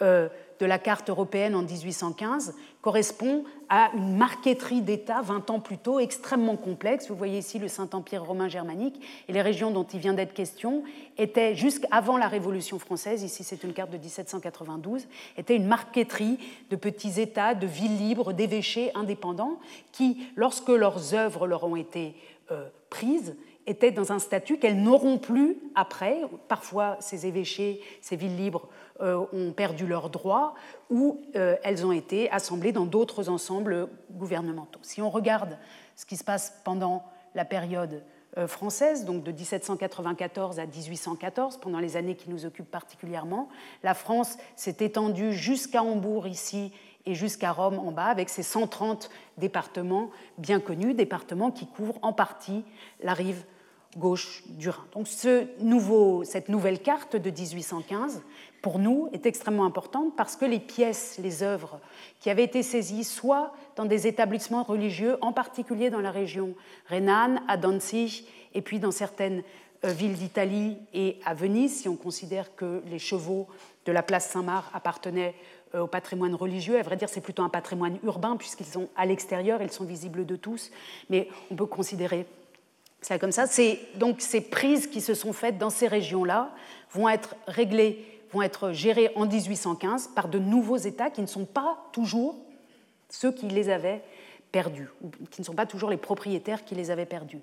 [0.02, 5.78] euh, de la carte européenne en 1815 correspond à une marqueterie d'États 20 ans plus
[5.78, 7.10] tôt extrêmement complexe.
[7.10, 10.84] Vous voyez ici le Saint-Empire romain germanique et les régions dont il vient d'être question
[11.18, 16.40] étaient, jusqu'avant la Révolution française, ici c'est une carte de 1792, étaient une marqueterie
[16.70, 19.60] de petits États, de villes libres, d'évêchés indépendants
[19.92, 22.16] qui, lorsque leurs œuvres leur ont été
[22.52, 23.36] euh, prises,
[23.68, 26.22] étaient dans un statut qu'elles n'auront plus après.
[26.48, 28.68] Parfois, ces évêchés, ces villes libres
[29.02, 30.56] euh, ont perdu leurs droits
[30.90, 34.80] ou euh, elles ont été assemblées dans d'autres ensembles gouvernementaux.
[34.82, 35.58] Si on regarde
[35.96, 37.04] ce qui se passe pendant
[37.36, 38.04] la période
[38.38, 43.50] euh, française, donc de 1794 à 1814, pendant les années qui nous occupent particulièrement,
[43.84, 46.72] la France s'est étendue jusqu'à Hambourg ici
[47.06, 52.14] et jusqu'à Rome en bas, avec ses 130 départements bien connus, départements qui couvrent en
[52.14, 52.64] partie
[53.02, 53.44] la rive
[53.98, 54.86] gauche du Rhin.
[54.94, 58.22] Donc cette nouvelle carte de 1815,
[58.62, 61.80] pour nous, est extrêmement importante parce que les pièces, les œuvres
[62.20, 66.54] qui avaient été saisies, soit dans des établissements religieux, en particulier dans la région
[66.88, 69.44] rhénane, à Danzig, et puis dans certaines
[69.86, 73.48] euh, villes d'Italie et à Venise, si on considère que les chevaux
[73.86, 75.36] de la place Saint-Marc appartenaient
[75.76, 76.80] euh, au patrimoine religieux.
[76.80, 80.26] À vrai dire, c'est plutôt un patrimoine urbain, puisqu'ils sont à l'extérieur, ils sont visibles
[80.26, 80.72] de tous,
[81.10, 82.26] mais on peut considérer
[83.08, 83.46] ça comme ça.
[83.96, 86.52] Donc ces prises qui se sont faites dans ces régions-là
[86.92, 91.46] vont être réglées, vont être gérées en 1815 par de nouveaux États qui ne sont
[91.46, 92.36] pas toujours
[93.10, 94.04] ceux qui les avaient
[94.52, 97.42] perdus, ou qui ne sont pas toujours les propriétaires qui les avaient perdus.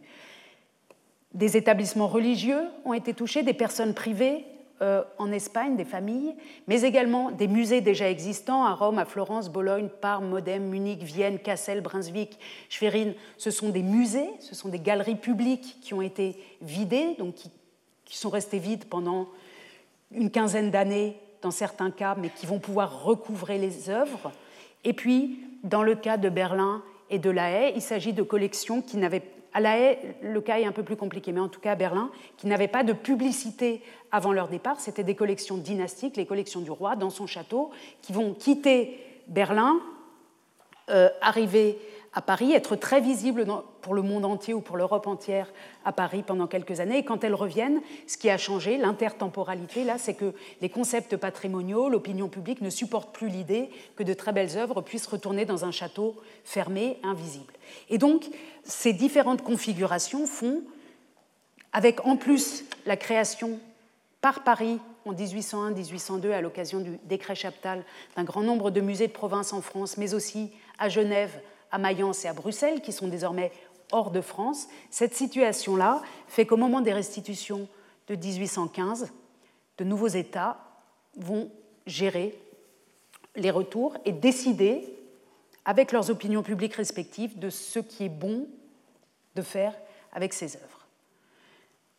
[1.33, 4.45] Des établissements religieux ont été touchés, des personnes privées
[4.83, 6.35] euh, en Espagne, des familles,
[6.67, 11.39] mais également des musées déjà existants à Rome, à Florence, Bologne, Parme, Modène, Munich, Vienne,
[11.39, 13.13] Kassel, Brunswick, Schwerin.
[13.39, 17.51] Ce sont des musées, ce sont des galeries publiques qui ont été vidées, donc qui,
[18.19, 19.29] sont restées vides pendant
[20.11, 24.33] une quinzaine d'années dans certains cas, mais qui vont pouvoir recouvrer les œuvres.
[24.83, 28.83] Et puis, dans le cas de Berlin et de La Haye, il s'agit de collections
[28.83, 29.23] qui n'avaient
[29.55, 31.77] à La Haye, le cas est un peu plus compliqué, mais en tout cas à
[31.77, 34.81] Berlin, qui n'avaient pas de publicité avant leur départ.
[34.81, 37.71] C'était des collections dynastiques, les collections du roi dans son château,
[38.03, 39.79] qui vont quitter Berlin,
[40.91, 41.79] euh, arriver
[42.15, 43.45] à Paris, être très visible
[43.81, 45.53] pour le monde entier ou pour l'Europe entière
[45.85, 46.99] à Paris pendant quelques années.
[46.99, 51.89] Et quand elles reviennent, ce qui a changé, l'intertemporalité, là, c'est que les concepts patrimoniaux,
[51.89, 55.73] l'opinion publique ne supportent plus l'idée que de très belles œuvres puissent retourner dans un
[55.73, 57.53] château fermé, invisible.
[57.91, 58.27] Et donc,
[58.63, 60.63] ces différentes configurations font,
[61.73, 63.59] avec en plus la création
[64.21, 67.85] par Paris en 1801-1802 à l'occasion du décret Chaptal
[68.17, 71.41] d'un grand nombre de musées de province en France, mais aussi à Genève,
[71.75, 73.51] à Mayence et à Bruxelles, qui sont désormais
[73.91, 77.69] hors de France, cette situation-là fait qu'au moment des restitutions
[78.07, 79.13] de 1815,
[79.79, 80.57] de nouveaux États
[81.17, 81.51] vont
[81.85, 82.39] gérer
[83.35, 84.85] les retours et décider,
[85.65, 88.47] avec leurs opinions publiques respectives, de ce qui est bon
[89.35, 89.75] de faire
[90.13, 90.87] avec ces œuvres.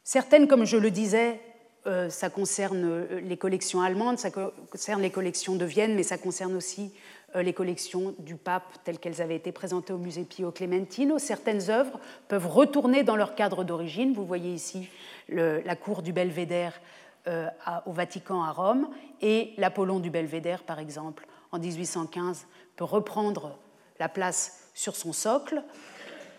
[0.06, 1.42] Certaines, comme je le disais,
[1.86, 6.18] euh, ça concerne euh, les collections allemandes, ça concerne les collections de Vienne, mais ça
[6.18, 6.94] concerne aussi
[7.34, 11.20] les collections du pape telles qu'elles avaient été présentées au musée Pio Clementino.
[11.20, 14.14] Certaines œuvres peuvent retourner dans leur cadre d'origine.
[14.14, 14.88] Vous voyez ici
[15.28, 16.80] la cour du Belvédère
[17.28, 17.48] euh,
[17.88, 18.88] au Vatican à Rome
[19.20, 23.58] et l'Apollon du Belvédère, par exemple, en 1815, peut reprendre
[24.00, 25.64] la place sur son socle,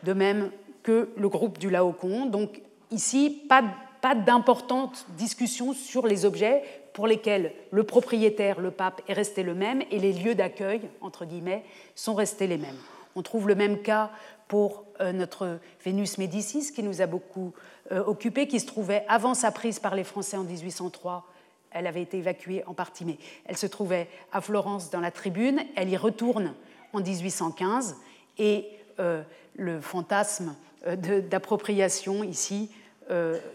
[0.04, 0.52] de même
[0.84, 2.26] que le groupe du Laocoon.
[2.26, 3.64] Donc ici, pas,
[4.00, 6.62] pas d'importante discussion sur les objets
[6.96, 11.26] pour lesquels le propriétaire, le pape, est resté le même et les lieux d'accueil, entre
[11.26, 11.62] guillemets,
[11.94, 12.78] sont restés les mêmes.
[13.14, 14.10] On trouve le même cas
[14.48, 17.52] pour euh, notre Vénus Médicis, qui nous a beaucoup
[17.92, 21.26] euh, occupés, qui se trouvait avant sa prise par les Français en 1803.
[21.70, 25.60] Elle avait été évacuée en partie, mais elle se trouvait à Florence dans la tribune.
[25.76, 26.54] Elle y retourne
[26.94, 27.96] en 1815
[28.38, 29.22] et euh,
[29.54, 30.56] le fantasme
[30.86, 32.70] d'appropriation ici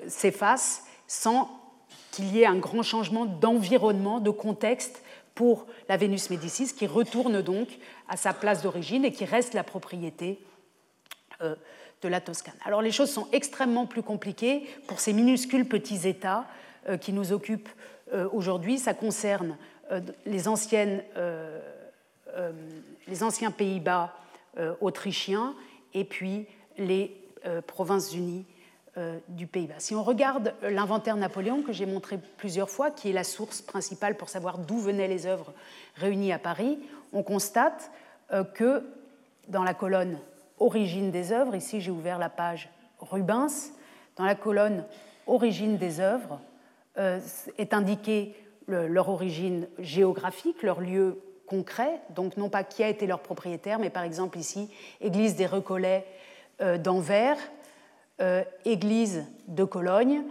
[0.07, 1.60] s'efface sans
[2.11, 5.01] qu'il y ait un grand changement d'environnement, de contexte
[5.35, 7.67] pour la Vénus Médicis, qui retourne donc
[8.09, 10.39] à sa place d'origine et qui reste la propriété
[11.41, 11.55] euh,
[12.01, 12.55] de la Toscane.
[12.65, 16.45] Alors les choses sont extrêmement plus compliquées pour ces minuscules petits États
[16.89, 17.69] euh, qui nous occupent
[18.11, 18.79] euh, aujourd'hui.
[18.79, 19.57] Ça concerne
[20.25, 21.03] les, anciennes,
[23.07, 24.15] les anciens Pays-Bas
[24.79, 25.53] autrichiens
[25.93, 27.13] et puis les
[27.67, 28.45] provinces unies
[29.29, 29.75] du Pays-Bas.
[29.77, 34.17] Si on regarde l'inventaire Napoléon, que j'ai montré plusieurs fois, qui est la source principale
[34.17, 35.53] pour savoir d'où venaient les œuvres
[35.95, 36.77] réunies à Paris,
[37.13, 37.91] on constate
[38.31, 38.83] euh, que
[39.47, 40.17] dans la colonne
[40.59, 43.71] Origine des œuvres, ici j'ai ouvert la page Rubens,
[44.15, 44.85] dans la colonne
[45.25, 46.39] Origine des œuvres
[46.97, 47.19] euh,
[47.57, 48.35] est indiquée
[48.67, 53.89] leur origine géographique, leur lieu concret, donc non pas qui a été leur propriétaire, mais
[53.89, 54.69] par exemple ici,
[55.01, 56.05] église des Recollets
[56.59, 57.60] d'Anvers, euh,
[58.65, 60.23] église de Cologne,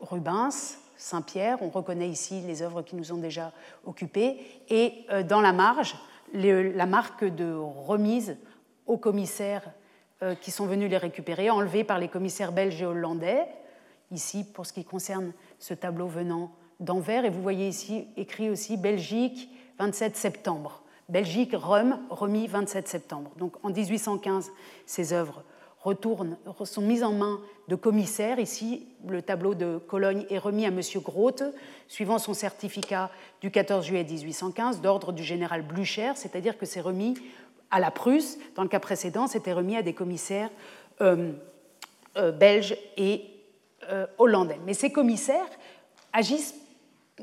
[0.00, 3.52] Rubens, Saint-Pierre, on reconnaît ici les œuvres qui nous ont déjà
[3.84, 5.96] occupées, et euh, dans la marge,
[6.32, 8.36] la marque de remise
[8.86, 9.64] aux commissaires
[10.22, 13.46] euh, qui sont venus les récupérer, enlevée par les commissaires belges et hollandais,
[14.12, 18.76] ici pour ce qui concerne ce tableau venant d'Anvers, et vous voyez ici écrit aussi
[18.76, 19.50] Belgique,
[19.80, 20.82] 27 septembre.
[21.08, 23.32] Belgique, Rome, remis 27 septembre.
[23.38, 24.52] Donc en 1815,
[24.86, 25.42] ces œuvres
[25.82, 28.38] retournent, sont mises en main de commissaires.
[28.38, 30.80] Ici, le tableau de Cologne est remis à M.
[30.96, 31.42] Groth,
[31.88, 37.14] suivant son certificat du 14 juillet 1815 d'ordre du général Blücher, c'est-à-dire que c'est remis
[37.70, 38.38] à la Prusse.
[38.54, 40.50] Dans le cas précédent, c'était remis à des commissaires
[41.00, 41.32] euh,
[42.16, 43.28] euh, belges et
[44.16, 44.60] hollandais.
[44.64, 45.50] Mais ces commissaires
[46.12, 46.54] agissent,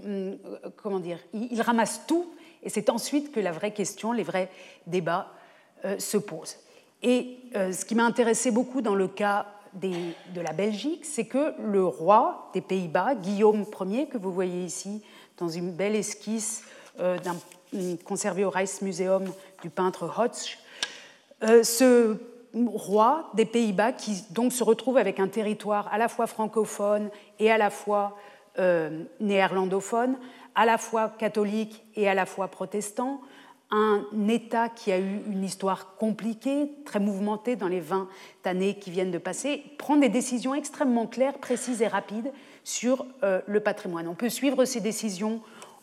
[0.03, 0.37] hum,
[0.75, 4.49] comment dire, ils, ramassent tout, et c'est ensuite que la vraie question, les vrais
[4.85, 5.31] débats
[5.97, 6.57] se posent.
[7.01, 11.85] Et ce qui m'a intéressé beaucoup dans le cas de la Belgique, c'est que le
[11.85, 15.01] roi des Pays-Bas, Guillaume Ier, que vous voyez ici
[15.38, 16.63] dans une belle esquisse
[16.97, 17.38] d'un
[18.03, 19.25] conservé au Rijksmuseum
[19.62, 20.57] du peintre Hodge,
[21.43, 22.17] euh, ce
[22.53, 27.51] roi des Pays-Bas qui donc se retrouve avec un territoire à la fois francophone et
[27.51, 28.17] à la fois
[28.57, 30.17] euh, néerlandophone,
[30.55, 33.21] à la fois catholique et à la fois protestant,
[33.71, 38.08] un État qui a eu une histoire compliquée, très mouvementée dans les 20
[38.45, 42.32] années qui viennent de passer, prend des décisions extrêmement claires, précises et rapides
[42.63, 44.08] sur euh, le patrimoine.
[44.08, 45.41] On peut suivre ces décisions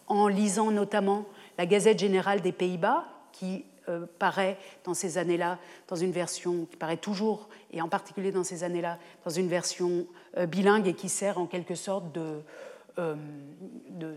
[0.08, 1.26] en lisant notamment
[1.58, 6.76] la Gazette générale des Pays-Bas, qui euh, paraît dans ces années-là, dans une version qui
[6.76, 11.08] paraît toujours, et en particulier dans ces années-là, dans une version euh, bilingue et qui
[11.08, 12.40] sert en quelque sorte de,
[12.98, 14.16] de,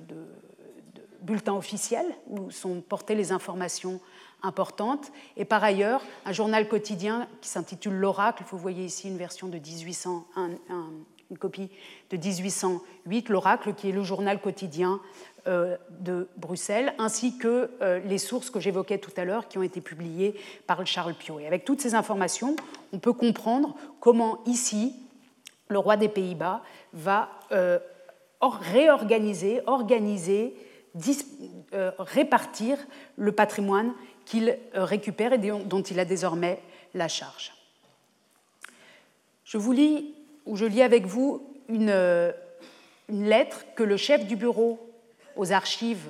[1.22, 4.00] bulletin officiel où sont portées les informations
[4.44, 5.12] importantes.
[5.38, 9.58] Et par ailleurs, un journal quotidien qui s'intitule L'Oracle, vous voyez ici une version de
[9.58, 10.26] 1800,
[11.30, 11.70] une copie
[12.10, 15.00] de 1808, L'Oracle, qui est le journal quotidien
[15.48, 19.64] euh, de Bruxelles, ainsi que euh, les sources que j'évoquais tout à l'heure qui ont
[19.64, 20.36] été publiées
[20.68, 21.40] par Charles Pio.
[21.40, 22.56] Et avec toutes ces informations,
[22.94, 24.96] on peut comprendre comment ici,
[25.68, 26.62] le roi des Pays-Bas
[26.94, 27.80] va euh,
[28.42, 30.56] réorganiser, organiser,
[31.98, 32.78] répartir
[33.18, 33.94] le patrimoine
[34.26, 36.60] qu'il récupère et dont il a désormais
[36.94, 37.54] la charge.
[39.46, 40.14] Je vous lis,
[40.46, 42.34] ou je lis avec vous, une,
[43.10, 44.80] une lettre que le chef du bureau
[45.36, 46.10] aux archives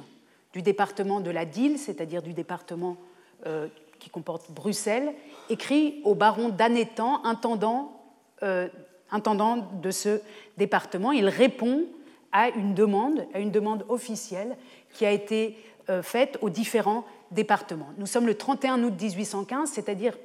[0.53, 2.97] du département de la Dille, c'est-à-dire du département
[3.45, 3.67] euh,
[3.99, 5.13] qui comporte Bruxelles,
[5.49, 8.01] écrit au baron d'Anétan, intendant,
[8.43, 8.67] euh,
[9.11, 10.21] intendant de ce
[10.57, 11.11] département.
[11.11, 11.85] Il répond
[12.31, 14.57] à une demande, une demande officielle
[14.93, 15.57] qui a été
[15.89, 17.89] euh, faite aux différents départements.
[17.97, 20.17] Nous sommes le 31 août 1815, c'est-à-dire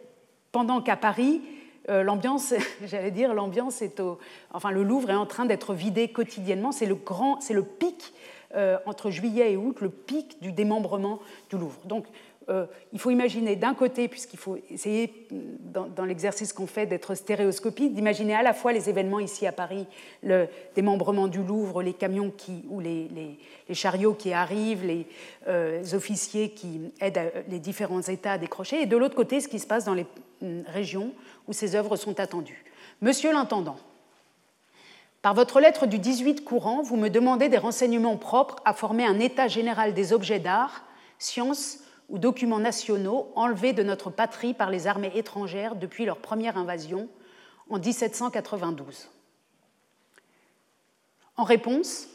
[0.53, 1.43] pendant qu'à Paris,
[1.89, 2.55] l'ambiance,
[2.87, 4.19] j'allais dire, l'ambiance est au,
[4.53, 6.73] enfin le Louvre est en train d'être vidé quotidiennement.
[6.73, 8.15] C'est le grand, c'est le pic
[8.57, 11.19] euh, entre juillet et août le pic du démembrement
[11.51, 11.81] du Louvre.
[11.87, 12.07] Donc
[12.49, 17.95] euh, il faut imaginer d'un côté, puisqu'il faut essayer dans, l'exercice qu'on fait d'être stéréoscopique,
[17.95, 19.87] d'imaginer à la fois les événements ici à Paris,
[20.23, 23.39] le démembrement du Louvre, les camions qui, ou les,
[23.73, 25.07] chariots qui arrivent, les
[25.49, 29.59] euh, officiers qui aident les différents États à décrocher, et de l'autre côté ce qui
[29.59, 30.07] se passe dans les
[30.43, 31.13] mm, régions
[31.49, 32.65] où ces œuvres sont attendues.
[33.01, 33.77] Monsieur l'intendant,
[35.23, 39.19] par votre lettre du 18 courant, vous me demandez des renseignements propres à former un
[39.21, 40.85] état général des objets d'art,
[41.19, 41.79] sciences
[42.09, 47.09] ou documents nationaux enlevés de notre patrie par les armées étrangères depuis leur première invasion
[47.71, 49.09] en 1792.
[51.37, 52.09] En réponse,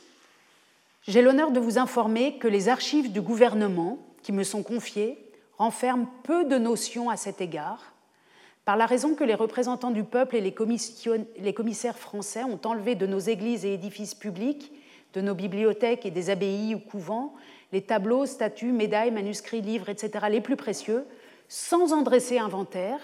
[1.08, 5.18] j'ai l'honneur de vous informer que les archives du gouvernement qui me sont confiées
[5.58, 7.94] renferment peu de notions à cet égard
[8.70, 10.54] par la raison que les représentants du peuple et les,
[11.54, 14.72] commissaires français ont enlevé de nos églises et édifices publics,
[15.14, 17.34] de nos bibliothèques et des abbayes ou couvents,
[17.72, 21.06] les tableaux, statues, médailles, manuscrits, livres, etc., les plus précieux,
[21.48, 23.00] sans en dresser inventaire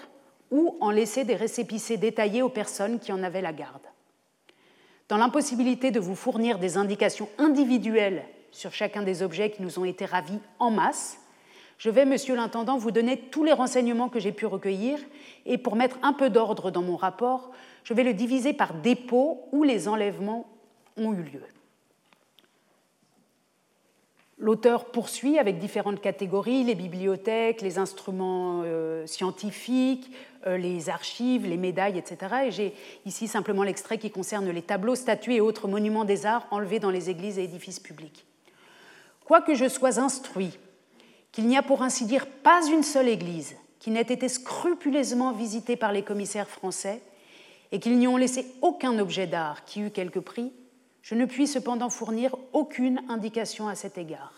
[0.50, 3.82] ou en laisser des récépissés détaillés aux personnes qui en avaient la garde.
[5.08, 9.84] Dans l'impossibilité de vous fournir des indications individuelles sur chacun des objets qui nous ont
[9.84, 11.18] été ravis en masse,
[11.78, 14.98] je vais, monsieur l'intendant, vous donner tous les renseignements que j'ai pu recueillir
[15.44, 17.50] et pour mettre un peu d'ordre dans mon rapport,
[17.84, 20.46] je vais le diviser par dépôts où les enlèvements
[20.96, 21.42] ont eu lieu.
[24.38, 30.10] L'auteur poursuit avec différentes catégories, les bibliothèques, les instruments euh, scientifiques,
[30.46, 32.34] euh, les archives, les médailles, etc.
[32.46, 32.74] Et j'ai
[33.06, 36.90] ici simplement l'extrait qui concerne les tableaux, statues et autres monuments des arts enlevés dans
[36.90, 38.26] les églises et édifices publics.
[39.24, 40.58] Quoique je sois instruit
[41.32, 45.76] qu'il n'y a pour ainsi dire pas une seule église qui n'ait été scrupuleusement visitée
[45.76, 47.00] par les commissaires français
[47.72, 50.52] et qu'ils n'y ont laissé aucun objet d'art qui eût quelque prix,
[51.06, 54.32] je ne puis cependant fournir aucune indication à cet égard.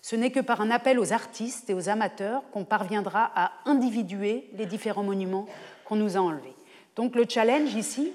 [0.00, 4.48] Ce n'est que par un appel aux artistes et aux amateurs qu'on parviendra à individuer
[4.52, 5.46] les différents monuments
[5.84, 6.54] qu'on nous a enlevés.
[6.94, 8.12] Donc le challenge ici,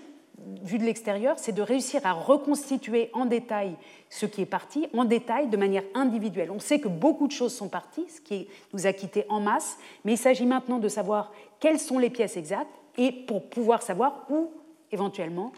[0.63, 3.75] vu de l'extérieur, c'est de réussir à reconstituer en détail
[4.09, 6.51] ce qui est parti, en détail, de manière individuelle.
[6.51, 9.77] On sait que beaucoup de choses sont parties, ce qui nous a quittés en masse,
[10.05, 14.25] mais il s'agit maintenant de savoir quelles sont les pièces exactes et pour pouvoir savoir
[14.29, 14.51] où,
[14.89, 15.51] éventuellement,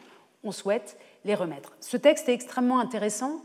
[0.44, 1.74] on souhaite les remettre.
[1.82, 3.42] Ce texte est extrêmement intéressant,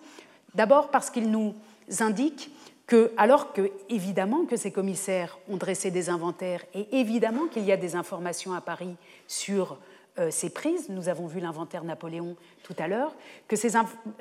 [0.55, 1.55] d'abord parce qu'il nous
[1.99, 2.51] indique
[2.87, 7.73] que, alors que, évidemment, que ces commissaires ont dressé des inventaires et évidemment qu'il y
[7.73, 9.79] a des informations à Paris sur
[10.19, 13.15] euh, ces prises, nous avons vu l'inventaire Napoléon tout à l'heure,
[13.47, 13.71] que ces,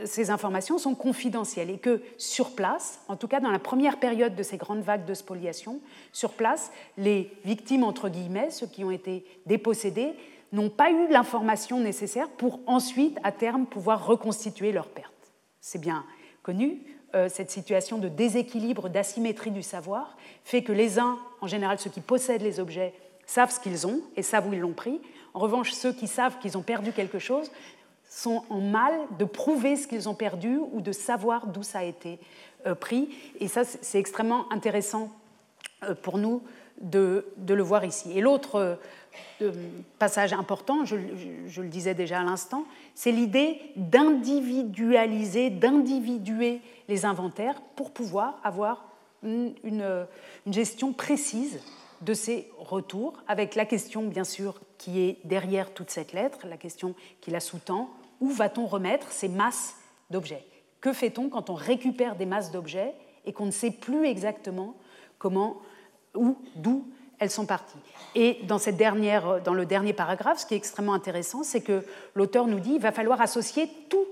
[0.06, 4.36] ces, informations sont confidentielles et que sur place, en tout cas dans la première période
[4.36, 5.80] de ces grandes vagues de spoliation,
[6.14, 10.14] sur place, les victimes, entre guillemets, ceux qui ont été dépossédés,
[10.52, 15.14] n'ont pas eu l'information nécessaire pour ensuite, à terme, pouvoir reconstituer leurs pertes.
[15.62, 16.06] C'est bien
[16.42, 16.82] connu,
[17.16, 21.90] euh, cette situation de déséquilibre, d'asymétrie du savoir fait que les uns, en général ceux
[21.90, 22.94] qui possèdent les objets,
[23.26, 25.02] savent ce qu'ils ont et savent où ils l'ont pris,
[25.34, 27.52] en revanche, ceux qui savent qu'ils ont perdu quelque chose
[28.10, 31.84] sont en mal de prouver ce qu'ils ont perdu ou de savoir d'où ça a
[31.84, 32.20] été
[32.66, 33.10] euh, pris.
[33.40, 35.12] Et ça, c'est extrêmement intéressant
[35.84, 36.42] euh, pour nous
[36.82, 38.18] de, le voir ici.
[38.18, 38.78] Et l'autre
[39.42, 39.52] euh,
[39.98, 42.66] passage important, je, le disais déjà à l'instant,
[42.96, 48.86] c'est l'idée d'individualiser, d'individuer les inventaires pour pouvoir avoir
[49.22, 50.06] une
[50.48, 51.60] gestion précise
[52.02, 56.58] de ces retours, avec la question, bien sûr, qui est derrière toute cette lettre, la
[56.58, 57.90] question qui la sous-tend,
[58.22, 59.76] où va-t-on remettre ces masses
[60.10, 60.46] d'objets?
[60.82, 62.94] Que fait-on quand on récupère des masses d'objets
[63.26, 64.76] et qu'on ne sait plus exactement
[65.18, 65.58] comment,
[66.16, 66.86] où, d'où
[67.20, 67.78] elles sont parties
[68.16, 71.84] Et dans, cette dernière, dans le dernier paragraphe, ce qui est extrêmement intéressant, c'est que
[72.16, 74.06] l'auteur nous dit qu'il va falloir associer tous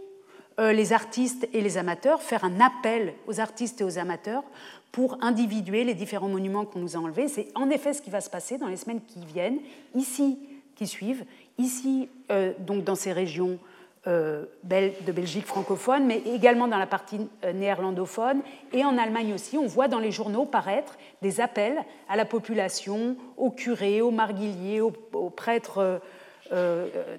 [0.60, 4.44] euh, les artistes et les amateurs, faire un appel aux artistes et aux amateurs
[4.92, 7.28] pour individuer les différents monuments qu'on nous a enlevés.
[7.28, 9.60] C'est en effet ce qui va se passer dans les semaines qui viennent,
[9.96, 10.40] ici,
[10.76, 11.26] qui suivent,
[11.58, 13.60] ici, euh, donc dans ces régions
[14.08, 18.42] de Belgique francophone, mais également dans la partie euh, néerlandophone
[18.72, 19.58] et en Allemagne aussi.
[19.58, 21.78] On voit dans les journaux paraître des appels
[22.08, 24.92] à la population, aux curés, aux marguilliers, aux,
[25.30, 26.00] prêtres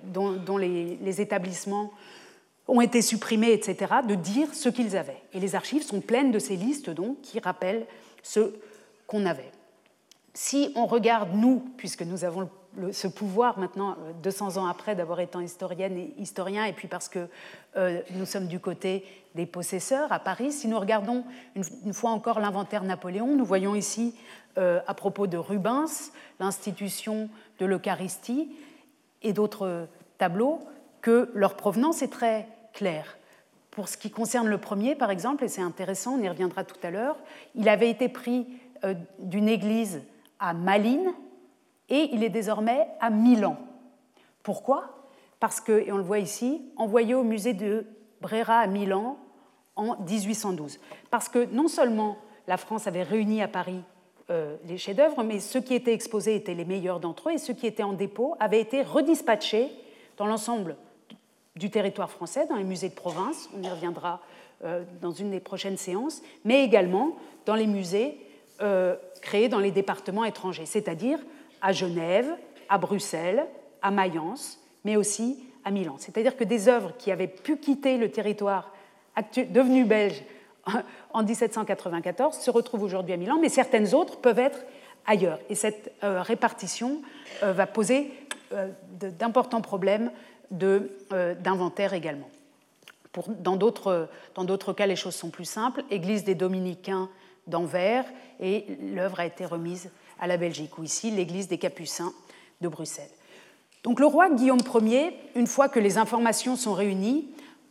[0.05, 1.93] dont, les, les établissements
[2.69, 5.23] ont été supprimés, etc., de dire ce qu'ils avaient.
[5.33, 7.87] Et les archives sont pleines de ces listes, donc, qui rappellent
[8.23, 8.53] ce
[9.07, 9.51] qu'on avait.
[10.35, 12.49] Si on regarde, nous, puisque nous avons
[12.93, 17.09] ce pouvoir maintenant, 200 euh, ans après, d'avoir été historienne et historien, et puis parce
[17.09, 17.29] que
[17.77, 19.05] euh, nous sommes du côté
[19.35, 21.25] des possesseurs à Paris, si nous regardons
[21.55, 24.15] une, fois encore l'inventaire Napoléon, nous voyons ici,
[24.57, 28.51] euh, à propos de Rubens, l'institution de l'Eucharistie
[29.23, 30.61] et d'autres tableaux,
[31.01, 33.17] que leur provenance est très clair.
[33.71, 36.79] Pour ce qui concerne le premier, par exemple, et c'est intéressant, on y reviendra tout
[36.83, 37.17] à l'heure,
[37.55, 38.47] il avait été pris
[39.19, 40.01] d'une église
[40.41, 41.13] à Malines
[41.89, 43.57] et il est désormais à Milan.
[44.43, 45.09] Pourquoi?
[45.41, 47.87] Parce que, et on le voit ici, envoyé au musée de
[48.21, 49.19] Brera à Milan
[49.77, 50.81] en 1812.
[51.11, 53.83] Parce que non seulement la France avait réuni à Paris
[54.31, 57.55] euh, les chefs-d'œuvre, mais ceux qui étaient exposés étaient les meilleurs d'entre eux et ceux
[57.55, 59.71] qui étaient en dépôt avaient été redispatchés
[60.19, 60.77] dans l'ensemble
[61.57, 64.21] du territoire français, dans les musées de province, on y reviendra
[64.65, 67.17] euh, dans une des prochaines séances, mais également
[67.47, 68.19] dans les musées
[68.61, 71.19] euh, créés dans les départements étrangers, c'est-à-dire
[71.63, 72.29] à Genève,
[72.69, 73.47] à Bruxelles,
[73.83, 75.97] à Mayence, mais aussi à Milan.
[75.99, 78.73] C'est-à-dire que des œuvres qui avaient pu quitter le territoire
[79.51, 80.23] devenu belge
[81.13, 84.65] en 1794 se retrouvent aujourd'hui à Milan, mais certaines autres peuvent être
[85.07, 85.39] ailleurs.
[85.49, 87.03] Et cette euh, répartition
[87.43, 88.13] va poser
[89.19, 90.11] d'importants problèmes
[90.63, 92.31] euh, d'inventaire également.
[93.41, 95.83] Dans d'autres cas, les choses sont plus simples.
[95.91, 97.11] Église des Dominicains
[97.47, 98.05] d'Anvers
[98.41, 102.13] et l'œuvre a été remise à la Belgique, ou ici l'église des Capucins
[102.61, 103.11] de Bruxelles.
[103.85, 107.29] Donc le roi Guillaume Ier, une fois que les informations sont réunies,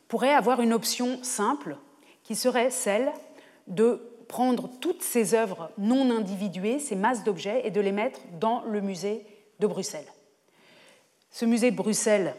[0.08, 1.78] pourrait avoir une option simple
[2.24, 3.12] qui serait celle
[3.68, 8.64] de prendre toutes ces œuvres non individuées, ces masses d'objets, et de les mettre dans
[8.64, 9.26] le musée
[9.60, 10.08] de Bruxelles.
[11.32, 12.36] Ce musée de Bruxelles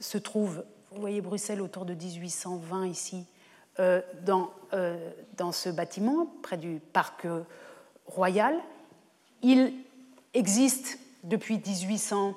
[0.00, 3.26] se trouve, vous voyez Bruxelles autour de 1820 ici,
[3.80, 7.42] euh, dans, euh, dans ce bâtiment, près du parc euh,
[8.06, 8.56] royal.
[9.42, 9.72] Il
[10.34, 12.34] existe depuis 1800,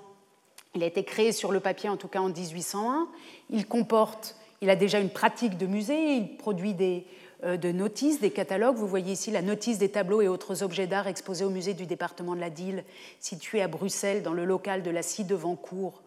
[0.76, 3.08] il a été créé sur le papier en tout cas en 1801.
[3.50, 7.06] Il comporte, il a déjà une pratique de musée, il produit des,
[7.44, 8.76] de notices, des catalogues.
[8.76, 11.86] Vous voyez ici la notice des tableaux et autres objets d'art exposés au musée du
[11.86, 12.84] département de la Dyle,
[13.20, 16.02] situé à Bruxelles, dans le local de la Scie de Vancourt,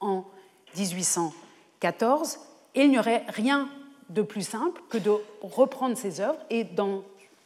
[0.00, 0.24] en
[0.76, 2.38] 1814,
[2.74, 3.68] et il n'y aurait rien
[4.08, 5.12] de plus simple que de
[5.42, 6.64] reprendre ces œuvres et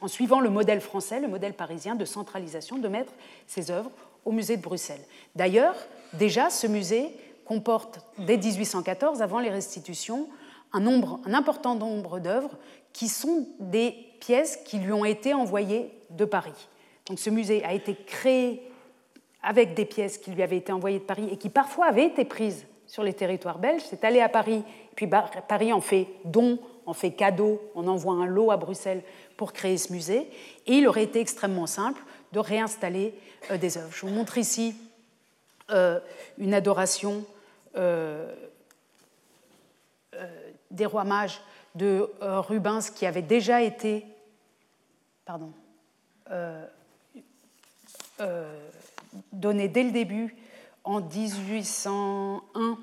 [0.05, 3.13] en suivant le modèle français, le modèle parisien de centralisation, de mettre
[3.47, 3.91] ces œuvres
[4.27, 5.01] au musée de Bruxelles.
[5.35, 5.75] D'ailleurs,
[6.13, 7.09] déjà, ce musée
[7.47, 10.29] comporte, dès 1814, avant les restitutions,
[10.75, 10.85] un,
[11.33, 12.51] important nombre d'œuvres
[12.93, 16.69] qui sont des pièces qui lui ont été envoyées de Paris.
[17.07, 18.63] Donc ce musée a été créé
[19.43, 22.27] avec des pièces qui lui avaient été envoyées de Paris et qui parfois avaient été
[22.27, 24.63] prises sur les territoires belges, c'est aller à Paris,
[24.95, 29.03] puis Paris en fait don, en fait cadeau, on envoie un lot à Bruxelles
[29.37, 30.31] pour créer ce musée,
[30.67, 33.15] et il aurait été extrêmement simple de réinstaller
[33.51, 33.93] euh, des œuvres.
[33.93, 34.77] Je vous montre ici
[36.37, 37.25] une adoration
[40.71, 41.41] des rois mages
[41.75, 44.05] de Rubens qui avait déjà été
[45.25, 45.51] pardon,
[49.33, 50.37] donnée dès le début
[50.85, 52.79] en 1801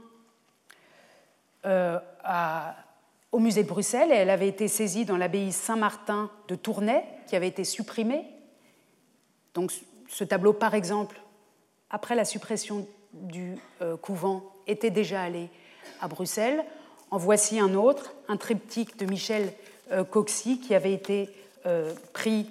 [3.32, 7.36] au musée de Bruxelles et elle avait été saisie dans l'abbaye Saint-Martin de Tournai qui
[7.36, 8.26] avait été supprimée.
[9.54, 9.72] Donc
[10.10, 11.22] ce tableau, par exemple,
[11.90, 15.50] après la suppression du euh, couvent, était déjà allé
[16.02, 16.64] à Bruxelles.
[17.10, 19.54] En voici un autre, un triptyque de Michel
[19.92, 21.30] euh, Coxy qui avait été
[21.66, 22.48] euh, pris,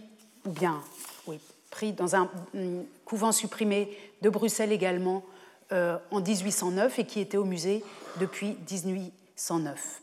[0.47, 0.83] ou bien
[1.27, 1.39] oui,
[1.71, 5.23] pris dans un, un, couvent supprimé de Bruxelles également
[6.11, 7.85] en 1809 et qui était au musée
[8.19, 10.01] depuis 1809.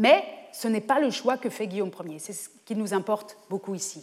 [0.00, 3.36] Mais ce n'est pas le choix que fait Guillaume Ier, c'est ce qui nous importe
[3.50, 4.02] beaucoup ici.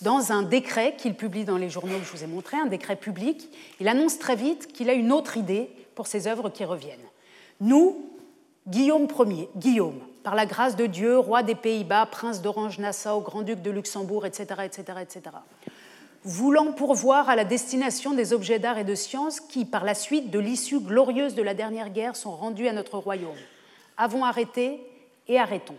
[0.00, 2.96] Dans un décret qu'il publie dans les journaux que je vous ai montré, un décret
[2.96, 6.98] public, il annonce très vite qu'il a une autre idée pour ses œuvres qui reviennent.
[7.60, 8.10] Nous,
[8.66, 13.70] Guillaume Ier, Guillaume, par la grâce de Dieu, roi des Pays-Bas, prince d'Orange-Nassau, grand-duc de
[13.70, 15.36] Luxembourg, etc., etc., etc.,
[16.24, 20.30] voulant pourvoir à la destination des objets d'art et de science qui, par la suite
[20.30, 23.36] de l'issue glorieuse de la dernière guerre, sont rendus à notre royaume,
[23.98, 24.80] avons arrêté
[25.28, 25.78] et arrêtons.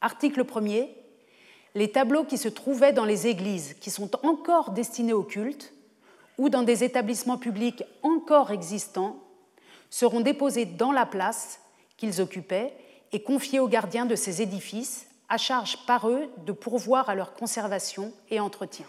[0.00, 0.88] Article 1er.
[1.74, 5.72] Les tableaux qui se trouvaient dans les églises qui sont encore destinés au culte
[6.38, 9.16] ou dans des établissements publics encore existants
[9.90, 11.60] seront déposés dans la place
[11.96, 12.72] qu'ils occupaient
[13.12, 17.34] et confiés aux gardiens de ces édifices, à charge par eux de pourvoir à leur
[17.34, 18.86] conservation et entretien.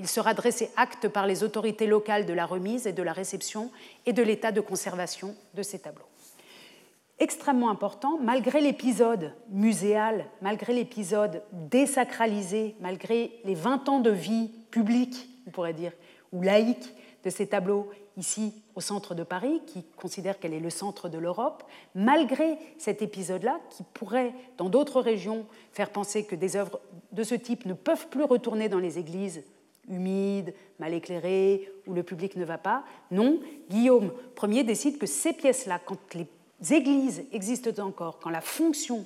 [0.00, 3.70] Il sera dressé acte par les autorités locales de la remise et de la réception
[4.06, 6.04] et de l'état de conservation de ces tableaux
[7.24, 15.26] extrêmement important, malgré l'épisode muséal, malgré l'épisode désacralisé, malgré les 20 ans de vie publique,
[15.46, 15.92] on pourrait dire,
[16.32, 16.94] ou laïque
[17.24, 21.16] de ces tableaux ici au centre de Paris, qui considère qu'elle est le centre de
[21.16, 21.64] l'Europe,
[21.94, 26.78] malgré cet épisode-là, qui pourrait, dans d'autres régions, faire penser que des œuvres
[27.12, 29.42] de ce type ne peuvent plus retourner dans les églises
[29.88, 34.12] humides, mal éclairées, où le public ne va pas, non, Guillaume
[34.42, 36.26] Ier décide que ces pièces-là, quand les
[36.72, 39.04] églises existent encore, quand la fonction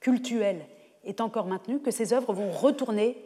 [0.00, 0.66] cultuelle
[1.04, 3.16] est encore maintenue, que ces œuvres vont retourner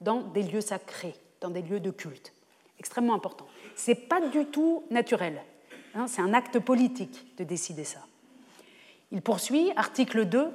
[0.00, 2.32] dans des lieux sacrés, dans des lieux de culte.
[2.78, 3.46] Extrêmement important.
[3.76, 5.40] Ce n'est pas du tout naturel.
[5.94, 8.00] Hein, c'est un acte politique de décider ça.
[9.12, 10.48] Il poursuit, article 2,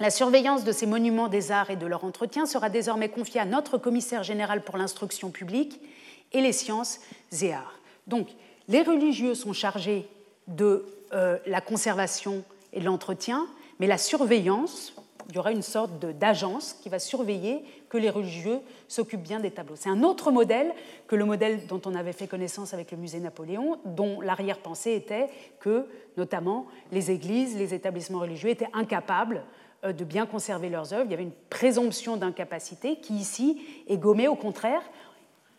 [0.00, 3.46] la surveillance de ces monuments des arts et de leur entretien sera désormais confiée à
[3.46, 5.80] notre commissaire général pour l'instruction publique
[6.32, 7.00] et les sciences
[7.40, 7.80] et arts.
[8.06, 8.28] Donc,
[8.68, 10.06] les religieux sont chargés
[10.48, 12.42] de euh, la conservation
[12.72, 13.46] et l'entretien,
[13.78, 14.94] mais la surveillance,
[15.28, 19.50] il y aura une sorte d'agence qui va surveiller que les religieux s'occupent bien des
[19.50, 19.76] tableaux.
[19.76, 20.72] C'est un autre modèle
[21.06, 25.28] que le modèle dont on avait fait connaissance avec le musée Napoléon, dont l'arrière-pensée était
[25.60, 25.86] que,
[26.16, 29.44] notamment, les églises, les établissements religieux étaient incapables
[29.84, 31.04] euh, de bien conserver leurs œuvres.
[31.06, 34.28] Il y avait une présomption d'incapacité qui, ici, est gommée.
[34.28, 34.82] Au contraire,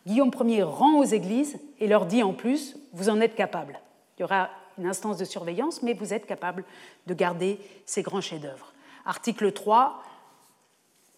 [0.06, 3.80] Guillaume Ier rend aux églises et leur dit en plus, vous en êtes capables.
[4.18, 4.50] Il y aura
[4.80, 6.64] une instance de surveillance, mais vous êtes capable
[7.06, 8.72] de garder ces grands chefs-d'œuvre.
[9.04, 10.02] Article 3.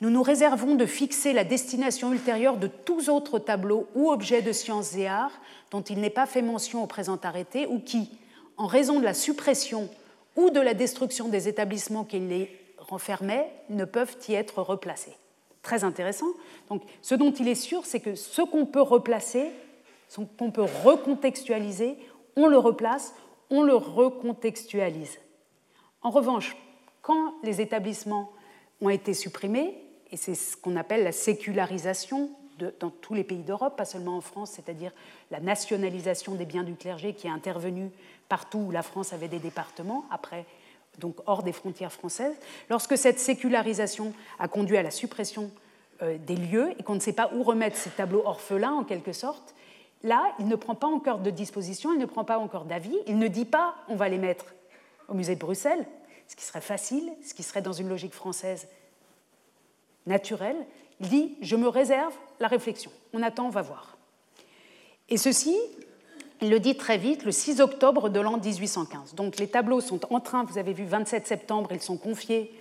[0.01, 4.51] Nous nous réservons de fixer la destination ultérieure de tous autres tableaux ou objets de
[4.51, 5.41] sciences et arts
[5.71, 8.11] dont il n'est pas fait mention au présent arrêté ou qui,
[8.57, 9.89] en raison de la suppression
[10.35, 15.17] ou de la destruction des établissements qui les renfermaient, ne peuvent y être replacés.
[15.63, 16.27] Très intéressant.
[16.69, 19.51] Donc, ce dont il est sûr, c'est que ce qu'on peut replacer,
[20.09, 21.97] ce qu'on peut recontextualiser,
[22.35, 23.15] on le replace
[23.53, 25.19] on le recontextualise.
[26.01, 26.57] En revanche,
[27.03, 28.33] quand les établissements
[28.81, 29.77] ont été supprimés,
[30.11, 32.31] et c'est ce qu'on appelle la sécularisation
[32.81, 34.93] dans tous les pays d'Europe, pas seulement en France, c'est-à-dire
[35.31, 37.91] la nationalisation des biens du clergé qui est intervenue
[38.29, 40.47] partout où la France avait des départements, après,
[40.99, 42.37] donc hors des frontières françaises,
[42.71, 45.51] lorsque cette sécularisation a conduit à la suppression
[46.03, 49.13] euh, des lieux et qu'on ne sait pas où remettre ces tableaux orphelins en quelque
[49.13, 49.55] sorte,
[50.03, 53.19] là, il ne prend pas encore de disposition, il ne prend pas encore d'avis, il
[53.19, 54.47] ne dit pas on va les mettre
[55.09, 55.87] au musée de Bruxelles,
[56.29, 58.69] ce qui serait facile, ce qui serait dans une logique française
[60.07, 60.57] naturelle.
[61.01, 62.91] Il dit je me réserve la réflexion.
[63.13, 63.97] On attend, on va voir.
[65.09, 65.57] Et ceci,
[66.41, 69.15] il le dit très vite, le 6 octobre de l'an 1815.
[69.15, 72.53] Donc les tableaux sont en train, vous avez vu, 27 septembre, ils sont confiés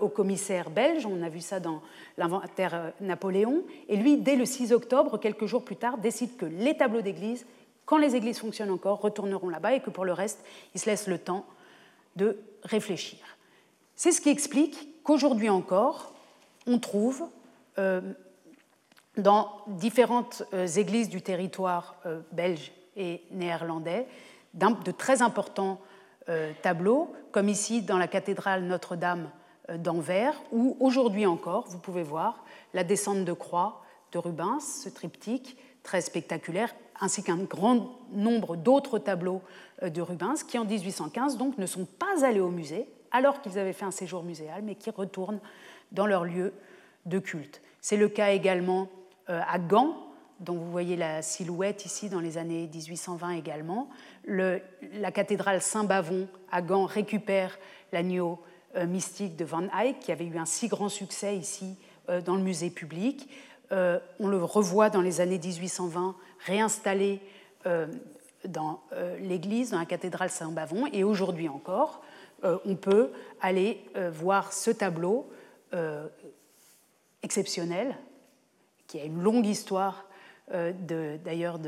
[0.00, 1.82] au commissaire belge, on a vu ça dans
[2.18, 6.46] l'inventaire euh, Napoléon, et lui, dès le 6 octobre, quelques jours plus tard, décide que
[6.46, 7.46] les tableaux d'église,
[7.84, 10.44] quand les églises fonctionnent encore, retourneront là-bas et que pour le reste,
[10.74, 11.46] il se laisse le temps
[12.16, 13.18] de réfléchir.
[13.96, 16.14] C'est ce qui explique qu'aujourd'hui encore,
[16.66, 17.24] on trouve
[17.78, 18.00] euh,
[19.16, 20.42] dans différentes
[20.76, 21.96] églises du territoire
[22.30, 24.06] belge et néerlandais,
[24.54, 25.80] de très importants
[26.28, 32.02] euh, tableaux, comme ici dans la cathédrale Notre-Dame euh, d'Anvers, où aujourd'hui encore, vous pouvez
[32.02, 32.44] voir
[32.74, 33.82] la descente de croix
[34.12, 39.42] de Rubens, ce triptyque très spectaculaire, ainsi qu'un grand nombre d'autres tableaux
[39.82, 43.58] euh, de Rubens qui, en 1815, donc, ne sont pas allés au musée, alors qu'ils
[43.58, 45.40] avaient fait un séjour muséal, mais qui retournent
[45.90, 46.52] dans leur lieu
[47.06, 47.60] de culte.
[47.80, 48.88] C'est le cas également
[49.28, 49.96] à Gand,
[50.42, 53.88] dont vous voyez la silhouette ici dans les années 1820 également.
[54.26, 57.58] la cathédrale Saint-Bavon à Gand récupère
[57.92, 58.51] l'agneau euh,
[58.86, 61.76] mystique de Van Eyck, qui avait eu un si grand succès ici
[62.08, 63.28] euh, dans le musée public.
[63.70, 66.16] Euh, on le revoit dans les années 1820
[66.46, 67.20] réinstallé
[68.44, 68.80] dans
[69.20, 72.02] l'église, dans la cathédrale Saint-Bavon, et aujourd'hui encore,
[72.42, 75.30] on peut aller voir ce tableau
[77.22, 77.96] exceptionnel,
[78.88, 80.06] qui a une longue histoire
[80.50, 81.60] d'ailleurs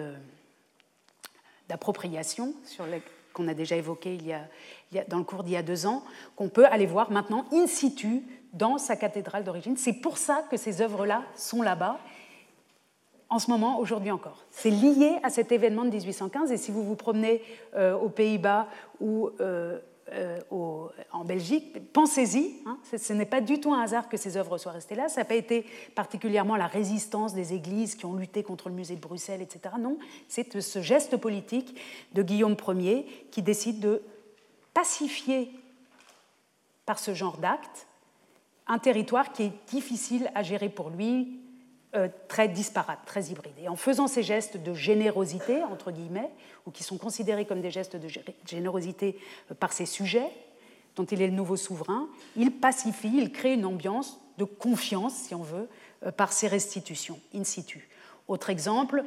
[1.69, 2.87] d'appropriation sur
[3.35, 6.03] qu'on a déjà évoqué il y a, dans le cours d'il y a deux ans,
[6.37, 8.23] qu'on peut aller voir maintenant in situ
[8.55, 9.77] dans sa cathédrale d'origine.
[9.77, 11.99] C'est pour ça que ces œuvres-là sont là-bas,
[13.29, 14.45] en ce moment, aujourd'hui encore.
[14.51, 17.43] C'est lié à cet événement de 1815, et si vous vous promenez
[17.75, 18.69] euh, aux Pays-Bas
[19.01, 19.81] ou euh,
[20.13, 20.39] euh,
[21.13, 24.73] en Belgique, pensez-y, hein, ce, n'est pas du tout un hasard que ces œuvres soient
[24.73, 28.69] restées là, ça n'a pas été particulièrement la résistance des églises qui ont lutté contre
[28.69, 29.77] le musée de Bruxelles, etc.
[29.81, 29.99] Non,
[30.29, 31.81] c'est ce geste politique
[32.13, 34.03] de Guillaume Ier qui décide de
[34.75, 35.51] pacifier
[36.85, 37.87] par ce genre d'acte
[38.67, 41.44] un territoire qui est difficile à gérer pour lui,
[41.95, 43.55] euh, très disparate, très hybride.
[43.63, 46.31] Et en faisant ces gestes de générosité, entre guillemets,
[46.67, 48.09] ou qui sont considérés comme des gestes de
[48.47, 49.17] générosité
[49.51, 50.29] euh, par ses sujets,
[50.97, 55.37] dont il est le nouveau souverain, il pacifie, il crée une ambiance de confiance, si
[55.37, 55.69] on veut,
[56.05, 57.89] euh, par ses restitutions in situ.
[58.27, 59.05] Autre exemple,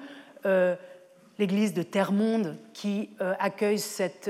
[1.39, 4.29] l'église de Termonde qui accueille cette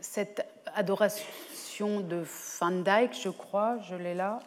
[0.00, 0.44] cette
[0.74, 2.24] adoration de
[2.60, 4.40] Van Dyck, je crois, je l'ai là,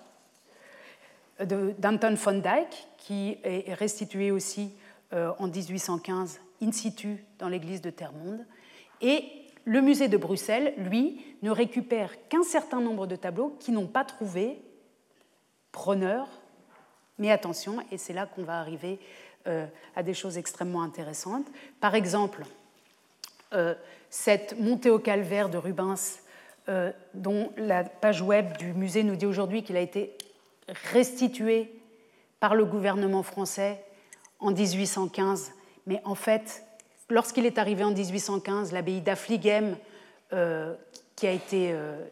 [1.40, 4.72] d'Anton Van Dyck, qui est restitué aussi
[5.14, 8.46] euh, en 1815 in situ dans l'église de Termonde.
[9.02, 9.24] Et
[9.66, 14.06] le musée de Bruxelles, lui, ne récupère qu'un certain nombre de tableaux qui n'ont pas
[14.06, 14.62] trouvé
[15.72, 16.28] preneur.
[17.18, 19.00] Mais attention, et c'est là qu'on va arriver
[19.48, 19.66] euh,
[19.96, 21.48] à des choses extrêmement intéressantes.
[21.80, 22.44] Par exemple,
[24.10, 26.20] cette montée au calvaire de Rubens,
[26.68, 30.18] euh, dont la page web du musée nous dit aujourd'hui qu'il a été
[30.68, 31.72] restitué
[32.40, 33.84] par le gouvernement français
[34.40, 35.52] en 1815.
[35.88, 36.66] Mais en fait,
[37.10, 39.78] lorsqu'il est arrivé en 1815, l'abbaye d'Affligem,
[40.34, 40.74] euh,
[41.16, 42.04] qui a été euh,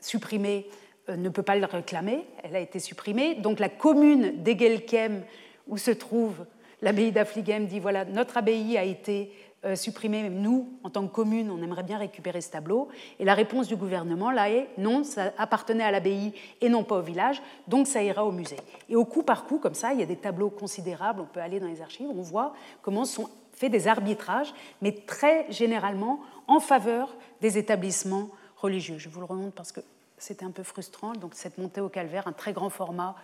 [0.00, 0.68] supprimée,
[1.08, 2.24] ne peut pas le réclamer.
[2.42, 3.34] Elle a été supprimée.
[3.34, 5.22] Donc la commune d'Egelkem,
[5.68, 6.46] où se trouve
[6.82, 9.30] l'abbaye d'Affligem, dit voilà, notre abbaye a été
[9.66, 12.88] euh, supprimer, nous, en tant que commune, on aimerait bien récupérer ce tableau.
[13.18, 16.98] Et la réponse du gouvernement, là, est non, ça appartenait à l'abbaye et non pas
[16.98, 18.58] au village, donc ça ira au musée.
[18.88, 21.40] Et au coup par coup, comme ça, il y a des tableaux considérables, on peut
[21.40, 26.60] aller dans les archives, on voit comment sont faits des arbitrages, mais très généralement en
[26.60, 28.98] faveur des établissements religieux.
[28.98, 29.80] Je vous le remonte parce que
[30.18, 33.16] c'était un peu frustrant, donc cette montée au calvaire, un très grand format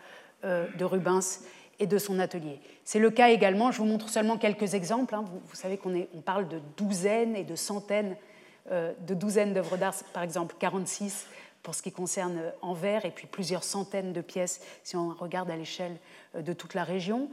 [0.45, 1.41] euh, de Rubens
[1.79, 2.61] et de son atelier.
[2.85, 5.25] C'est le cas également, je vous montre seulement quelques exemples, hein.
[5.27, 8.17] vous, savez qu'on on parle de douzaines et de centaines
[8.71, 11.27] euh, de douzaines d'œuvres d'art, par exemple 46
[11.65, 15.51] pour ce qui concerne euh, Anvers, et puis plusieurs centaines de pièces si on regarde
[15.51, 15.97] à l'échelle
[16.37, 17.29] euh, de toute la région.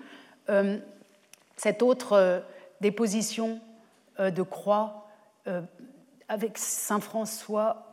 [1.55, 2.43] cette autre
[2.81, 3.59] déposition
[4.17, 5.07] de croix
[6.27, 7.85] avec Saint François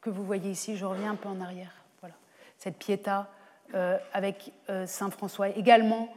[0.00, 2.14] que vous voyez ici, je reviens un peu en arrière, voilà,
[2.58, 3.28] cette Pietà
[4.12, 6.08] avec euh, Saint François, également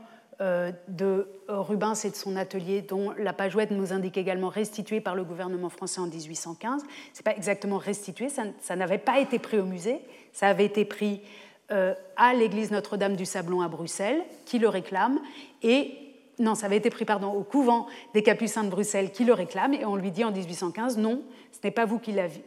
[0.42, 5.02] euh, de Rubens et de son atelier, dont la page web nous indique également restitué
[5.02, 6.82] par le gouvernement français en 1815.
[6.82, 10.00] Ce n'est pas exactement restitué, ça n'avait pas été pris au musée,
[10.34, 11.22] ça avait été pris
[11.70, 15.20] à l'église Notre-Dame du Sablon à Bruxelles, qui le réclame,
[15.64, 15.92] et
[16.40, 19.74] non, ça avait été pris pardon, au couvent des Capucins de Bruxelles qui le réclame,
[19.74, 22.42] et on lui dit en 1815 non, ce n'est pas vous qui l'avez.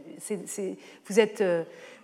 [1.06, 1.42] Vous êtes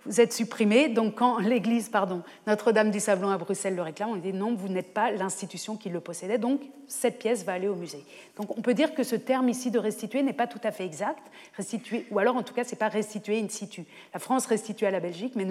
[0.07, 0.89] vous êtes supprimé.
[0.89, 4.69] Donc quand l'Église, pardon, Notre-Dame du Sablon à Bruxelles le réclame, on dit non, vous
[4.69, 8.03] n'êtes pas l'institution qui le possédait, donc cette pièce va aller au musée.
[8.37, 10.85] Donc on peut dire que ce terme ici de restituer n'est pas tout à fait
[10.85, 11.21] exact,
[11.55, 13.85] restituer, ou alors en tout cas c'est pas restituer in situ.
[14.13, 15.45] La France restitue à la Belgique, mais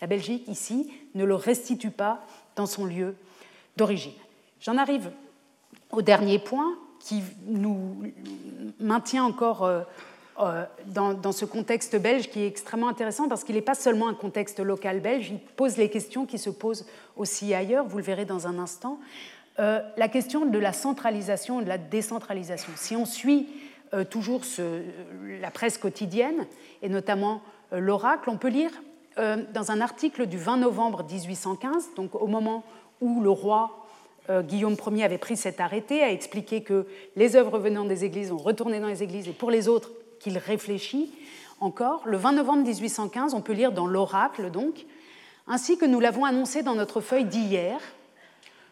[0.00, 3.16] la Belgique ici ne le restitue pas dans son lieu
[3.76, 4.12] d'origine.
[4.60, 5.10] J'en arrive
[5.90, 8.02] au dernier point qui nous
[8.78, 9.68] maintient encore
[10.40, 14.14] euh, dans, ce contexte belge qui est extrêmement intéressant parce qu'il n'est pas seulement un
[14.14, 16.86] contexte local belge, il pose les questions qui se posent
[17.18, 18.98] aussi ailleurs, vous le verrez dans un instant.
[19.58, 22.72] euh, la question de la centralisation de la décentralisation.
[22.76, 23.46] Si on suit
[23.92, 24.40] euh, toujours
[25.38, 26.46] la presse quotidienne,
[26.80, 28.70] et notamment l'Oracle, on peut lire
[29.18, 32.64] dans un article du 20 novembre 1815, donc au moment
[33.02, 33.86] où le roi
[34.30, 38.38] Guillaume Ier avait pris cet arrêté, a expliqué que les œuvres venant des églises ont
[38.38, 39.90] retourné dans les églises, et pour les autres,
[40.22, 41.12] qu'il réfléchit
[41.60, 42.02] encore.
[42.06, 44.86] Le 20 novembre 1815, on peut lire dans l'Oracle, donc,
[45.48, 47.80] ainsi que nous l'avons annoncé dans notre feuille d'hier,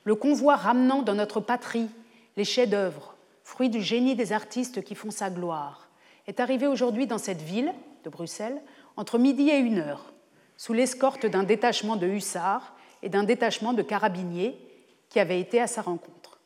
[0.04, 1.88] le convoi ramenant dans notre patrie
[2.36, 5.88] les chefs-d'œuvre, fruits du génie des artistes qui font sa gloire,
[6.28, 7.74] est arrivé aujourd'hui dans cette ville
[8.04, 8.62] de Bruxelles
[8.96, 10.12] entre midi et une heure,
[10.56, 14.56] sous l'escorte d'un détachement de hussards et d'un détachement de carabiniers
[15.08, 16.38] qui avaient été à sa rencontre.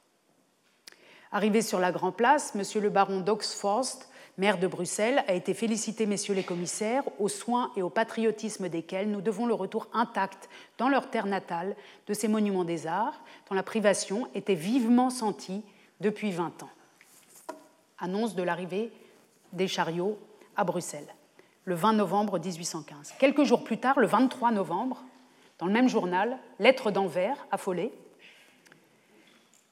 [1.30, 2.82] Arrivé sur la Grand Place, M.
[2.82, 7.82] le baron d'Oxforst maire de Bruxelles, a été félicité, messieurs les commissaires, aux soins et
[7.82, 11.76] au patriotisme desquels nous devons le retour intact dans leur terre natale
[12.06, 15.62] de ces monuments des arts, dont la privation était vivement sentie
[16.00, 16.70] depuis 20 ans.
[17.98, 18.92] Annonce de l'arrivée
[19.52, 20.18] des chariots
[20.56, 21.14] à Bruxelles,
[21.64, 23.14] le 20 novembre 1815.
[23.18, 25.02] Quelques jours plus tard, le 23 novembre,
[25.58, 27.92] dans le même journal, Lettre d'Anvers, affolée,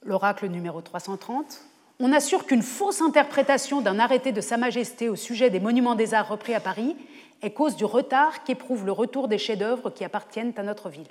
[0.05, 1.61] l'oracle numéro 330,
[1.99, 6.13] on assure qu'une fausse interprétation d'un arrêté de Sa Majesté au sujet des monuments des
[6.13, 6.95] arts repris à Paris
[7.41, 11.09] est cause du retard qu'éprouve le retour des chefs-d'œuvre qui appartiennent à notre ville.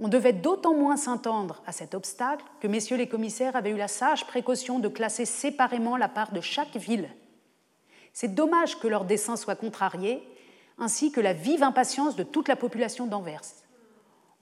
[0.00, 3.88] On devait d'autant moins s'entendre à cet obstacle que messieurs les commissaires avaient eu la
[3.88, 7.08] sage précaution de classer séparément la part de chaque ville.
[8.12, 10.22] C'est dommage que leur dessein soit contrarié,
[10.78, 13.61] ainsi que la vive impatience de toute la population d'Anvers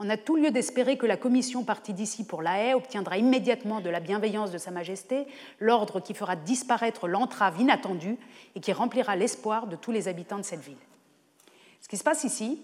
[0.01, 3.83] on a tout lieu d'espérer que la commission partie d'ici pour la haie obtiendra immédiatement
[3.83, 5.27] de la bienveillance de Sa Majesté
[5.61, 8.17] l'ordre qui fera disparaître l'entrave inattendue
[8.57, 10.79] et qui remplira l'espoir de tous les habitants de cette ville.
[11.83, 12.63] Ce qui se passe ici,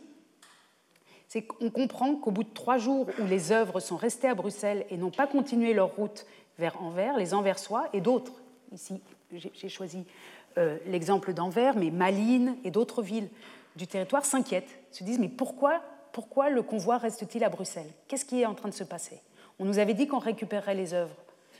[1.28, 4.86] c'est qu'on comprend qu'au bout de trois jours où les œuvres sont restées à Bruxelles
[4.88, 6.24] et n'ont pas continué leur route
[6.58, 8.32] vers Anvers, les Anversois et d'autres,
[8.72, 10.06] ici j'ai choisi
[10.56, 13.28] euh, l'exemple d'Anvers, mais Malines et d'autres villes
[13.74, 15.82] du territoire s'inquiètent, se disent mais pourquoi
[16.16, 17.92] pourquoi le convoi reste-t-il à Bruxelles?
[18.08, 19.20] Qu'est-ce qui est en train de se passer?
[19.58, 21.14] On nous avait dit qu'on récupérerait les œuvres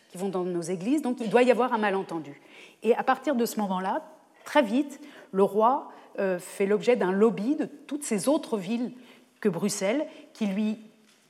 [0.09, 2.41] qui vont dans nos églises, donc il doit y avoir un malentendu.
[2.83, 4.03] Et à partir de ce moment-là,
[4.47, 4.99] très vite,
[5.31, 8.93] le roi euh, fait l'objet d'un lobby de toutes ces autres villes
[9.41, 10.79] que Bruxelles qui lui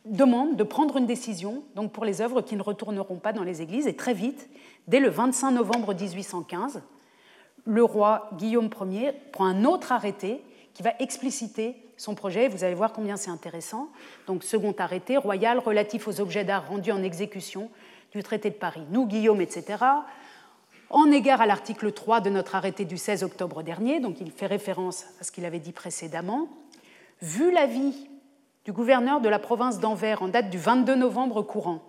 [0.05, 3.61] demandent de prendre une décision donc pour les œuvres qui ne retourneront pas dans les
[3.61, 3.89] églises.
[3.89, 4.49] Et très vite,
[4.87, 6.81] dès le 25 novembre 1815,
[7.65, 10.41] le roi Guillaume Ier prend un autre arrêté
[10.75, 12.49] qui va expliciter son projet.
[12.49, 13.89] Vous allez voir combien c'est intéressant.
[14.27, 17.71] Donc, second arrêté royal relatif aux objets d'art rendus en exécution
[18.13, 18.83] du traité de Paris.
[18.91, 19.85] Nous, Guillaume, etc.
[20.91, 24.47] En égard à l'article 3 de notre arrêté du 16 octobre dernier, donc il fait
[24.47, 26.49] référence à ce qu'il avait dit précédemment,
[27.23, 28.09] vu l'avis
[28.65, 31.83] du gouverneur de la province d'Anvers en date du 22 novembre courant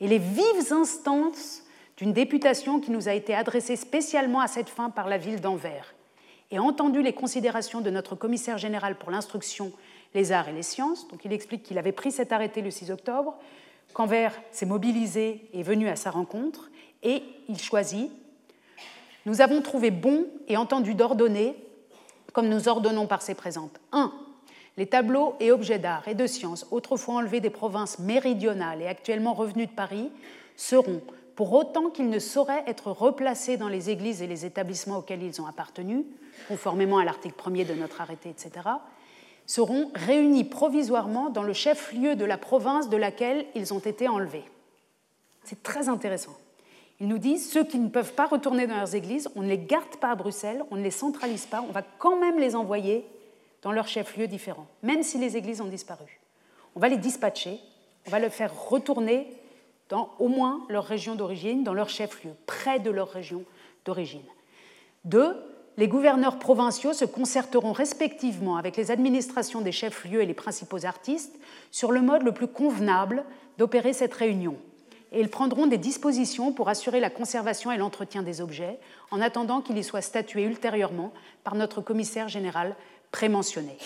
[0.00, 1.62] et les vives instances
[1.96, 5.93] d'une députation qui nous a été adressée spécialement à cette fin par la ville d'Anvers,
[6.54, 9.72] et entendu les considérations de notre commissaire général pour l'instruction,
[10.14, 12.92] les arts et les sciences, donc il explique qu'il avait pris cet arrêté le 6
[12.92, 13.34] octobre,
[13.92, 16.70] qu'Anvers s'est mobilisé et est venu à sa rencontre,
[17.02, 18.08] et il choisit
[19.26, 21.56] Nous avons trouvé bon et entendu d'ordonner,
[22.32, 24.12] comme nous ordonnons par ces présentes, 1.
[24.76, 29.34] Les tableaux et objets d'art et de sciences, autrefois enlevés des provinces méridionales et actuellement
[29.34, 30.08] revenus de Paris,
[30.54, 31.02] seront,
[31.34, 35.42] pour autant qu'ils ne sauraient être replacés dans les églises et les établissements auxquels ils
[35.42, 36.04] ont appartenu,
[36.48, 38.68] conformément à l'article 1er de notre arrêté, etc.,
[39.46, 44.44] seront réunis provisoirement dans le chef-lieu de la province de laquelle ils ont été enlevés.
[45.44, 46.34] C'est très intéressant.
[47.00, 49.58] Ils nous disent, ceux qui ne peuvent pas retourner dans leurs églises, on ne les
[49.58, 53.04] garde pas à Bruxelles, on ne les centralise pas, on va quand même les envoyer
[53.62, 56.20] dans leurs chefs-lieux différents, même si les églises ont disparu.
[56.74, 57.58] On va les dispatcher,
[58.06, 59.28] on va les faire retourner
[59.88, 63.44] dans au moins leur région d'origine, dans leur chef-lieu, près de leur région
[63.84, 64.24] d'origine.
[65.04, 65.36] Deux,
[65.76, 71.36] les gouverneurs provinciaux se concerteront respectivement avec les administrations des chefs-lieux et les principaux artistes
[71.70, 73.24] sur le mode le plus convenable
[73.58, 74.56] d'opérer cette réunion.
[75.10, 78.78] Et ils prendront des dispositions pour assurer la conservation et l'entretien des objets,
[79.10, 81.12] en attendant qu'il y soit statué ultérieurement
[81.44, 82.74] par notre commissaire général
[83.12, 83.76] prémentionné.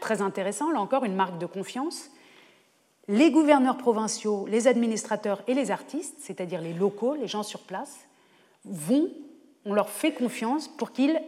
[0.00, 2.10] Très intéressant, là encore, une marque de confiance.
[3.08, 8.00] Les gouverneurs provinciaux, les administrateurs et les artistes, c'est-à-dire les locaux, les gens sur place,
[8.64, 9.08] vont
[9.64, 11.20] on leur fait confiance pour qu'ils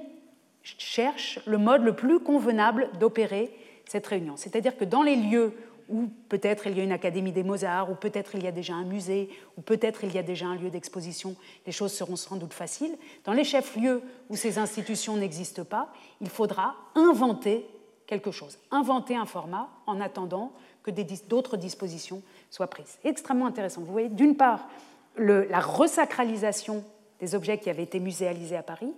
[0.63, 3.55] cherchent le mode le plus convenable d'opérer
[3.87, 4.37] cette réunion.
[4.37, 5.53] C'est-à-dire que dans les lieux
[5.89, 8.75] où peut-être il y a une académie des beaux-arts, ou peut-être il y a déjà
[8.75, 9.29] un musée,
[9.59, 12.97] ou peut-être il y a déjà un lieu d'exposition, les choses seront sans doute faciles.
[13.25, 17.67] Dans les chefs-lieux où ces institutions n'existent pas, il faudra inventer
[18.07, 20.91] quelque chose, inventer un format en attendant que
[21.29, 22.99] d'autres dispositions soient prises.
[23.05, 23.83] Extrêmement intéressant.
[23.83, 24.69] Vous voyez, d'une part,
[25.17, 26.85] la resacralisation
[27.25, 28.93] des objets qui avaient été muséalisés à Paris,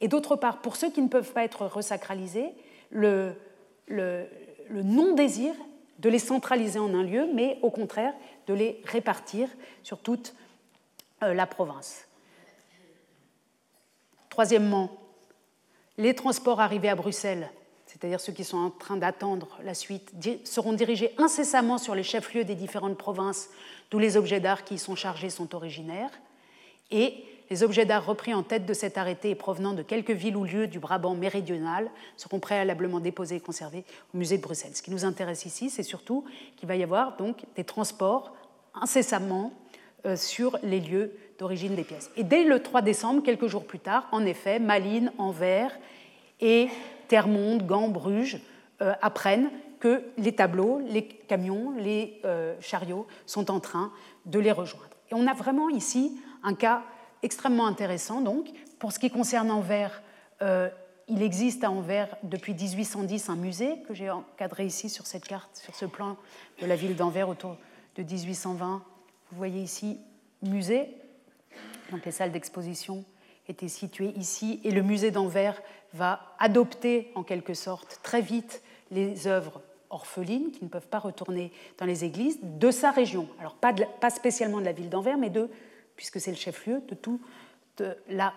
[0.00, 2.50] et d'autre part, pour ceux qui ne peuvent pas être resacralisés,
[2.90, 3.34] le,
[3.86, 4.26] le,
[4.70, 5.54] non-désir
[6.00, 8.14] de les centraliser en un lieu, mais au contraire
[8.48, 9.48] de les répartir
[9.82, 10.34] sur toute
[11.22, 12.06] euh, la province.
[14.28, 14.90] Troisièmement,
[15.98, 17.50] les transports arrivés à Bruxelles,
[17.86, 20.12] c'est-à-dire ceux qui sont en train d'attendre la suite,
[20.44, 23.50] seront dirigés incessamment sur les chefs-lieux des différentes provinces
[23.90, 26.10] d'où les objets d'art qui y sont chargés sont originaires.
[26.90, 30.36] Et les objets d'art repris en tête de cet arrêté et provenant de quelques villes
[30.36, 33.84] ou lieux du Brabant méridional seront préalablement déposés et conservés
[34.14, 34.74] au musée de Bruxelles.
[34.74, 36.24] Ce qui nous intéresse ici, c'est surtout
[36.56, 38.34] qu'il va y avoir donc des transports
[38.74, 39.52] incessamment
[40.06, 42.10] euh, sur les lieux d'origine des pièces.
[42.16, 45.76] Et dès le 3 décembre, quelques jours plus tard, en effet, Malines, Anvers
[46.40, 46.68] et
[47.08, 48.40] Termonde, Gand, Bruges
[48.82, 53.92] euh, apprennent que les tableaux, les camions, les euh, chariots sont en train
[54.26, 54.90] de les rejoindre.
[55.10, 56.82] Et on a vraiment ici un cas
[57.22, 58.20] extrêmement intéressant.
[58.20, 58.48] Donc,
[58.78, 60.02] pour ce qui concerne Anvers,
[60.42, 60.68] euh,
[61.08, 65.56] il existe à Anvers depuis 1810 un musée que j'ai encadré ici sur cette carte,
[65.56, 66.16] sur ce plan
[66.60, 67.56] de la ville d'Anvers autour
[67.96, 68.82] de 1820.
[69.30, 69.98] Vous voyez ici
[70.42, 70.94] musée.
[71.90, 73.04] Donc les salles d'exposition
[73.48, 75.60] étaient situées ici et le musée d'Anvers
[75.94, 81.50] va adopter en quelque sorte très vite les œuvres orphelines qui ne peuvent pas retourner
[81.78, 83.26] dans les églises de sa région.
[83.40, 85.48] Alors pas, pas spécialement de la ville d'Anvers, mais de
[85.98, 88.32] puisque c'est le chef-lieu de toute la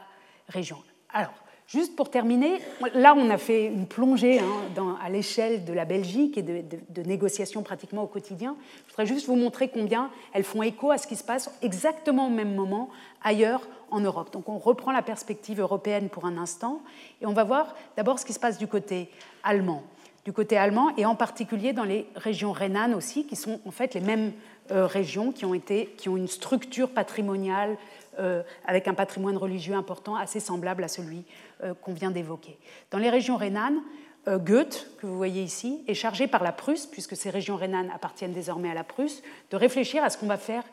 [0.49, 0.77] région.
[1.13, 1.31] Alors,
[1.67, 2.59] juste pour terminer,
[2.95, 7.01] là on a fait une plongée hein, à l'échelle de la Belgique et de, de,
[7.03, 8.55] négociations pratiquement au quotidien.
[8.87, 12.27] Je voudrais juste vous montrer combien elles font écho à ce qui se passe exactement
[12.27, 12.89] au même moment
[13.23, 14.33] ailleurs en Europe.
[14.33, 16.81] Donc on reprend la perspective européenne pour un instant
[17.21, 19.11] et on va voir d'abord ce qui se passe du côté
[19.43, 19.83] allemand
[20.25, 23.93] du côté allemand et en particulier dans les régions rhénanes aussi, qui sont en fait
[23.93, 24.33] les mêmes
[24.69, 27.77] régions qui ont, été, qui ont une structure patrimoniale
[28.19, 31.23] euh, avec un patrimoine religieux important assez semblable à celui
[31.63, 32.57] euh, qu'on vient d'évoquer.
[32.91, 33.79] Dans les régions rhénanes,
[34.27, 38.33] Goethe, que vous voyez ici, est chargé par la Prusse, puisque ces régions rhénanes appartiennent
[38.33, 40.63] désormais à la Prusse, de réfléchir à ce qu'on va faire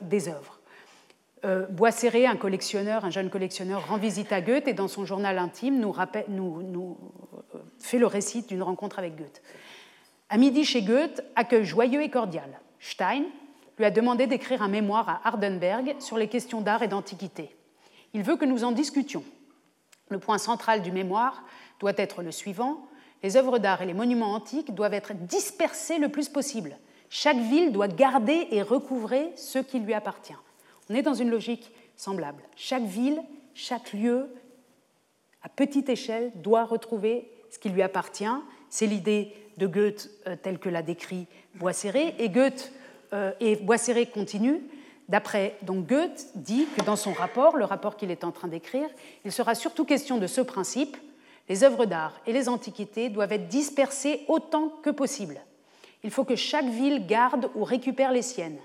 [0.00, 0.58] des œuvres.
[1.68, 5.78] Boisseré, un collectionneur, un jeune collectionneur, rend visite à Goethe et dans son journal intime
[5.78, 6.96] nous
[7.78, 9.42] fait le récit d'une rencontre avec Goethe.
[10.30, 12.60] À midi chez Goethe, accueil joyeux et cordial.
[12.80, 13.24] Stein
[13.78, 17.54] lui a demandé d'écrire un mémoire à Hardenberg sur les questions d'art et d'antiquité.
[18.12, 19.24] Il veut que nous en discutions.
[20.08, 21.44] Le point central du mémoire
[21.78, 22.86] doit être le suivant.
[23.22, 26.76] Les œuvres d'art et les monuments antiques doivent être dispersés le plus possible.
[27.08, 30.34] Chaque ville doit garder et recouvrer ce qui lui appartient.
[30.88, 32.42] On est dans une logique semblable.
[32.56, 33.22] Chaque ville,
[33.54, 34.34] chaque lieu,
[35.42, 38.24] à petite échelle, doit retrouver ce qui lui appartient.
[38.68, 42.14] C'est l'idée de Goethe euh, telle que l'a décrit Boisséré.
[42.18, 42.72] Et Goethe
[43.12, 43.56] euh, et
[44.06, 44.60] continue.
[45.08, 48.88] D'après donc Goethe dit que dans son rapport, le rapport qu'il est en train d'écrire,
[49.24, 50.96] il sera surtout question de ce principe
[51.48, 55.40] les œuvres d'art et les antiquités doivent être dispersées autant que possible.
[56.04, 58.60] Il faut que chaque ville garde ou récupère les siennes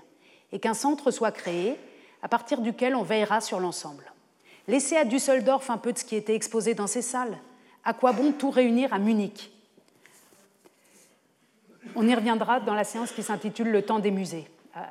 [0.52, 1.76] et qu'un centre soit créé
[2.22, 4.04] à partir duquel on veillera sur l'ensemble.
[4.68, 7.36] Laissez à Düsseldorf un peu de ce qui était exposé dans ces salles.
[7.84, 9.50] À quoi bon tout réunir à Munich?
[11.98, 14.84] On y reviendra dans la séance qui s'intitule Le temps des musées, à,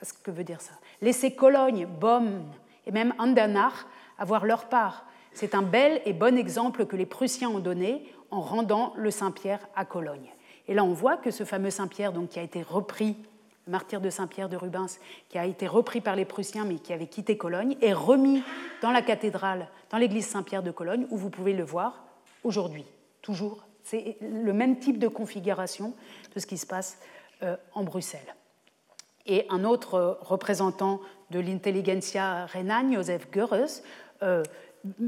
[0.00, 0.72] ce que veut dire ça.
[1.02, 2.44] Laissez Cologne, Bonn
[2.86, 3.74] et même Andernach
[4.16, 5.06] avoir leur part.
[5.32, 9.66] C'est un bel et bon exemple que les Prussiens ont donné en rendant le Saint-Pierre
[9.74, 10.32] à Cologne.
[10.68, 13.16] Et là, on voit que ce fameux Saint-Pierre, donc, qui a été repris,
[13.66, 16.92] le martyr de Saint-Pierre de Rubens, qui a été repris par les Prussiens mais qui
[16.92, 18.44] avait quitté Cologne, est remis
[18.82, 22.04] dans la cathédrale, dans l'église Saint-Pierre de Cologne, où vous pouvez le voir
[22.44, 22.84] aujourd'hui,
[23.20, 23.65] toujours.
[23.86, 25.94] C'est le même type de configuration
[26.34, 26.98] de ce qui se passe
[27.44, 28.34] euh, en Bruxelles.
[29.26, 33.82] Et un autre euh, représentant de l'intelligentsia rhénane, Joseph Goeres,
[34.22, 34.42] euh,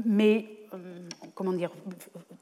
[0.05, 0.47] mais
[1.33, 1.71] comment dire,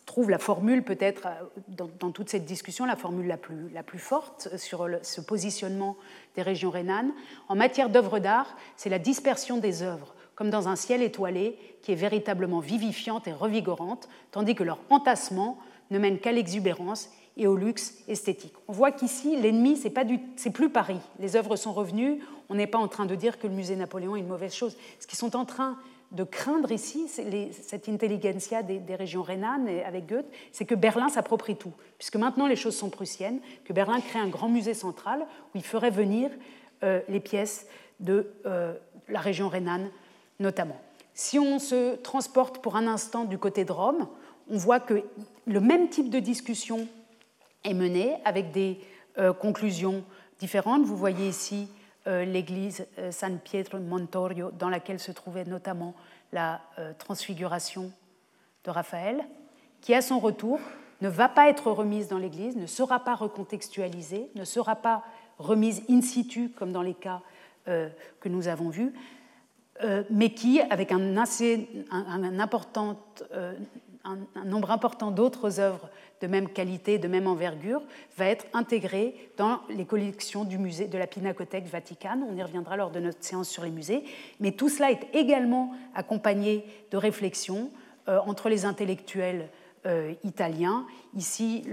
[0.06, 1.28] trouve la formule peut-être
[1.68, 5.96] dans, toute cette discussion, la formule la plus, la plus forte sur ce positionnement
[6.36, 7.14] des régions rhénanes.
[7.48, 11.92] En matière d'œuvres d'art, c'est la dispersion des œuvres comme dans un ciel étoilé qui
[11.92, 15.58] est véritablement vivifiante et revigorante, tandis que leur entassement
[15.92, 18.54] ne mène qu'à l'exubérance et au luxe esthétique.
[18.68, 20.04] On voit qu'ici, l'ennemi, pas
[20.36, 21.00] c'est plus Paris.
[21.20, 22.20] Les œuvres sont revenues.
[22.50, 24.76] On n'est pas en train de dire que le musée Napoléon est une mauvaise chose.
[25.00, 25.78] Ce qu'ils sont en train
[26.12, 31.74] de craindre ici, cette intelligentsia des, régions rhénanes avec Goethe, c'est que Berlin s'approprie tout,
[31.98, 35.64] puisque maintenant les choses sont prussiennes, que Berlin crée un grand musée central où il
[35.64, 36.32] ferait venir
[36.84, 37.68] euh, les pièces
[38.00, 38.74] de euh,
[39.10, 39.90] la région rhénane
[40.40, 40.80] notamment.
[41.14, 44.08] Si on se transporte pour un instant du côté de Rome,
[44.50, 45.04] on voit que
[45.46, 46.88] le même type de discussion
[47.64, 48.80] est mené avec des
[49.40, 50.04] conclusions
[50.40, 50.84] différentes.
[50.84, 51.70] Vous voyez ici
[52.06, 55.96] l'église San Pietro Montorio, dans laquelle se trouvait notamment
[56.32, 56.62] la
[57.00, 57.92] transfiguration
[58.64, 59.26] de Raphaël,
[59.82, 60.60] qui à son retour
[61.02, 65.04] ne va pas être remise dans l'Église, ne sera pas recontextualisée, ne sera pas
[65.38, 67.22] remise in situ comme dans les cas
[67.68, 67.90] euh,
[68.20, 68.94] que nous avons vus,
[69.84, 73.00] euh, mais qui, avec un, assez, un, important,
[73.34, 73.54] euh,
[74.08, 75.90] un, nombre important d'autres œuvres
[76.22, 77.82] de même qualité, de même envergure,
[78.18, 82.26] va être intégré dans les collections du musée de la Pinacothèque Vaticane.
[82.28, 84.04] On y reviendra lors de notre séance sur les musées.
[84.40, 87.70] Mais tout cela est également accompagné de réflexions
[88.08, 89.50] entre les intellectuels
[89.88, 90.86] euh, italien.
[91.16, 91.64] Ici,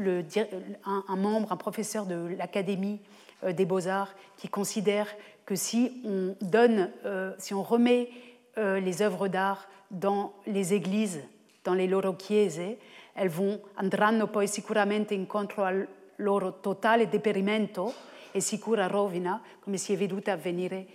[0.84, 3.00] un, membre, un professeur de l'Académie
[3.42, 5.08] euh, des beaux-arts qui considère
[5.46, 8.10] que si on donne, euh, si on remet
[8.56, 11.22] les œuvres d'art dans les églises,
[11.64, 12.76] dans les loro chiese,
[13.14, 15.86] elles vont andranno poi sicuramente incontro al
[16.16, 17.92] loro totale deperimento
[18.30, 20.86] e sicura rovina, come si è veduta avvenire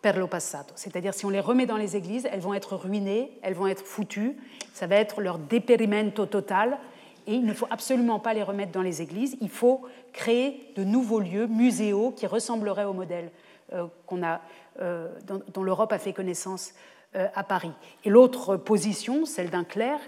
[0.00, 0.72] per lo passato.
[0.76, 3.84] C'est-à-dire, si on les remet dans les églises, elles vont être ruinées, elles vont être
[3.84, 4.36] foutues,
[4.72, 6.78] ça va être leur dépérimento total,
[7.26, 10.84] et il ne faut absolument pas les remettre dans les églises, il faut créer de
[10.84, 13.30] nouveaux lieux muséaux qui ressembleraient au modèle
[13.72, 14.40] euh, qu'on a,
[14.80, 16.72] euh, dont, l'Europe a fait connaissance
[17.14, 17.72] à Paris.
[18.04, 20.00] Et l'autre position, celle d'un clerc,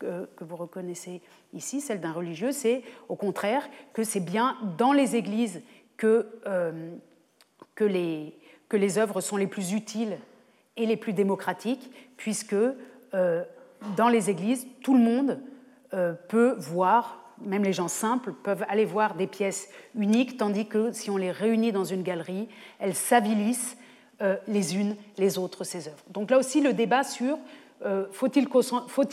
[0.00, 1.20] que vous reconnaissez
[1.52, 5.62] ici, celle d'un religieux, c'est au contraire que c'est bien dans les églises
[5.96, 6.26] que,
[7.74, 8.34] que les
[8.68, 10.18] que les œuvres sont les plus utiles
[10.76, 12.54] et les plus démocratiques, puisque
[13.14, 13.44] euh,
[13.96, 15.40] dans les églises, tout le monde
[15.94, 20.92] euh, peut voir, même les gens simples peuvent aller voir des pièces uniques, tandis que
[20.92, 22.48] si on les réunit dans une galerie,
[22.78, 23.76] elles s'avilissent
[24.22, 26.04] euh, les unes les autres, ces œuvres.
[26.10, 27.38] Donc là aussi, le débat sur
[28.10, 28.48] faut-il
[28.88, 29.04] faut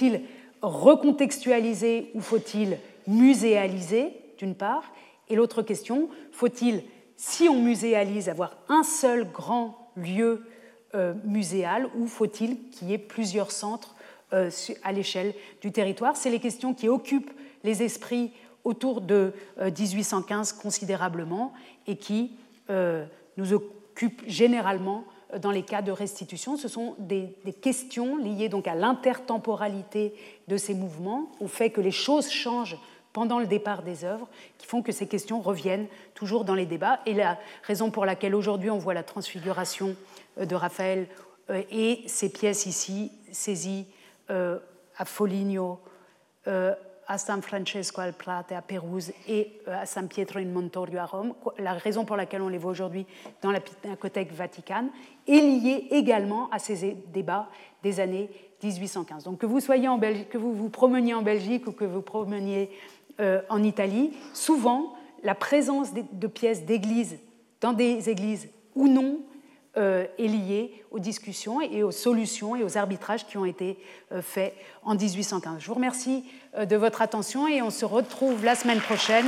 [0.63, 4.91] recontextualiser ou faut-il muséaliser, d'une part,
[5.29, 6.81] et l'autre question, faut-il
[7.17, 10.45] si on muséalise, avoir un seul grand lieu
[10.93, 13.95] euh, muséal ou faut-il qu'il y ait plusieurs centres
[14.33, 14.49] euh,
[14.83, 16.17] à l'échelle du territoire?
[16.17, 17.31] C'est les questions qui occupent
[17.63, 18.31] les esprits
[18.63, 21.53] autour de 1815 euh, considérablement
[21.87, 22.31] et qui
[23.37, 23.53] nous
[23.95, 25.05] occupent généralement
[25.39, 26.57] dans les cas de restitution.
[26.57, 30.13] Ce sont des, des questions liées donc à l'intertemporalité
[30.49, 32.77] de ces mouvements, au fait que les choses changent
[33.13, 34.27] pendant le départ des œuvres
[34.57, 36.99] qui font que ces questions reviennent toujours dans les débats.
[37.05, 39.95] Et la raison pour laquelle aujourd'hui on voit la transfiguration
[40.37, 41.07] euh, de Raphaël
[41.49, 43.85] euh, et ces pièces ici saisies
[44.29, 44.59] euh,
[44.97, 45.79] à Foligno,
[47.07, 51.33] à San Francesco al Prate, à Pérouse et à San Pietro in Montorio à Rome,
[51.59, 53.05] la raison pour laquelle on les voit aujourd'hui
[53.41, 54.89] dans la Pinacothèque Vaticane,
[55.27, 57.49] est liée également à ces débats
[57.83, 58.29] des années
[58.63, 59.25] 1815.
[59.25, 62.01] Donc que vous soyez en Belgique, que vous vous promeniez en Belgique ou que vous
[62.01, 62.69] promeniez
[63.19, 64.93] euh, en Italie, souvent
[65.23, 67.17] la présence de pièces d'église
[67.61, 69.19] dans des églises ou non
[69.77, 73.77] euh, est liée aux discussions et aux solutions et aux arbitrages qui ont été
[74.11, 74.53] euh, faits
[74.83, 75.57] en 1815.
[75.59, 76.23] Je vous remercie
[76.57, 79.25] de votre attention et on se retrouve la semaine prochaine.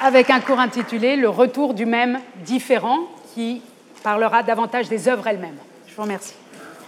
[0.00, 3.00] avec un cours intitulé Le retour du même différent
[3.34, 3.62] qui
[4.02, 5.58] parlera davantage des œuvres elles-mêmes.
[5.86, 6.34] Je vous remercie.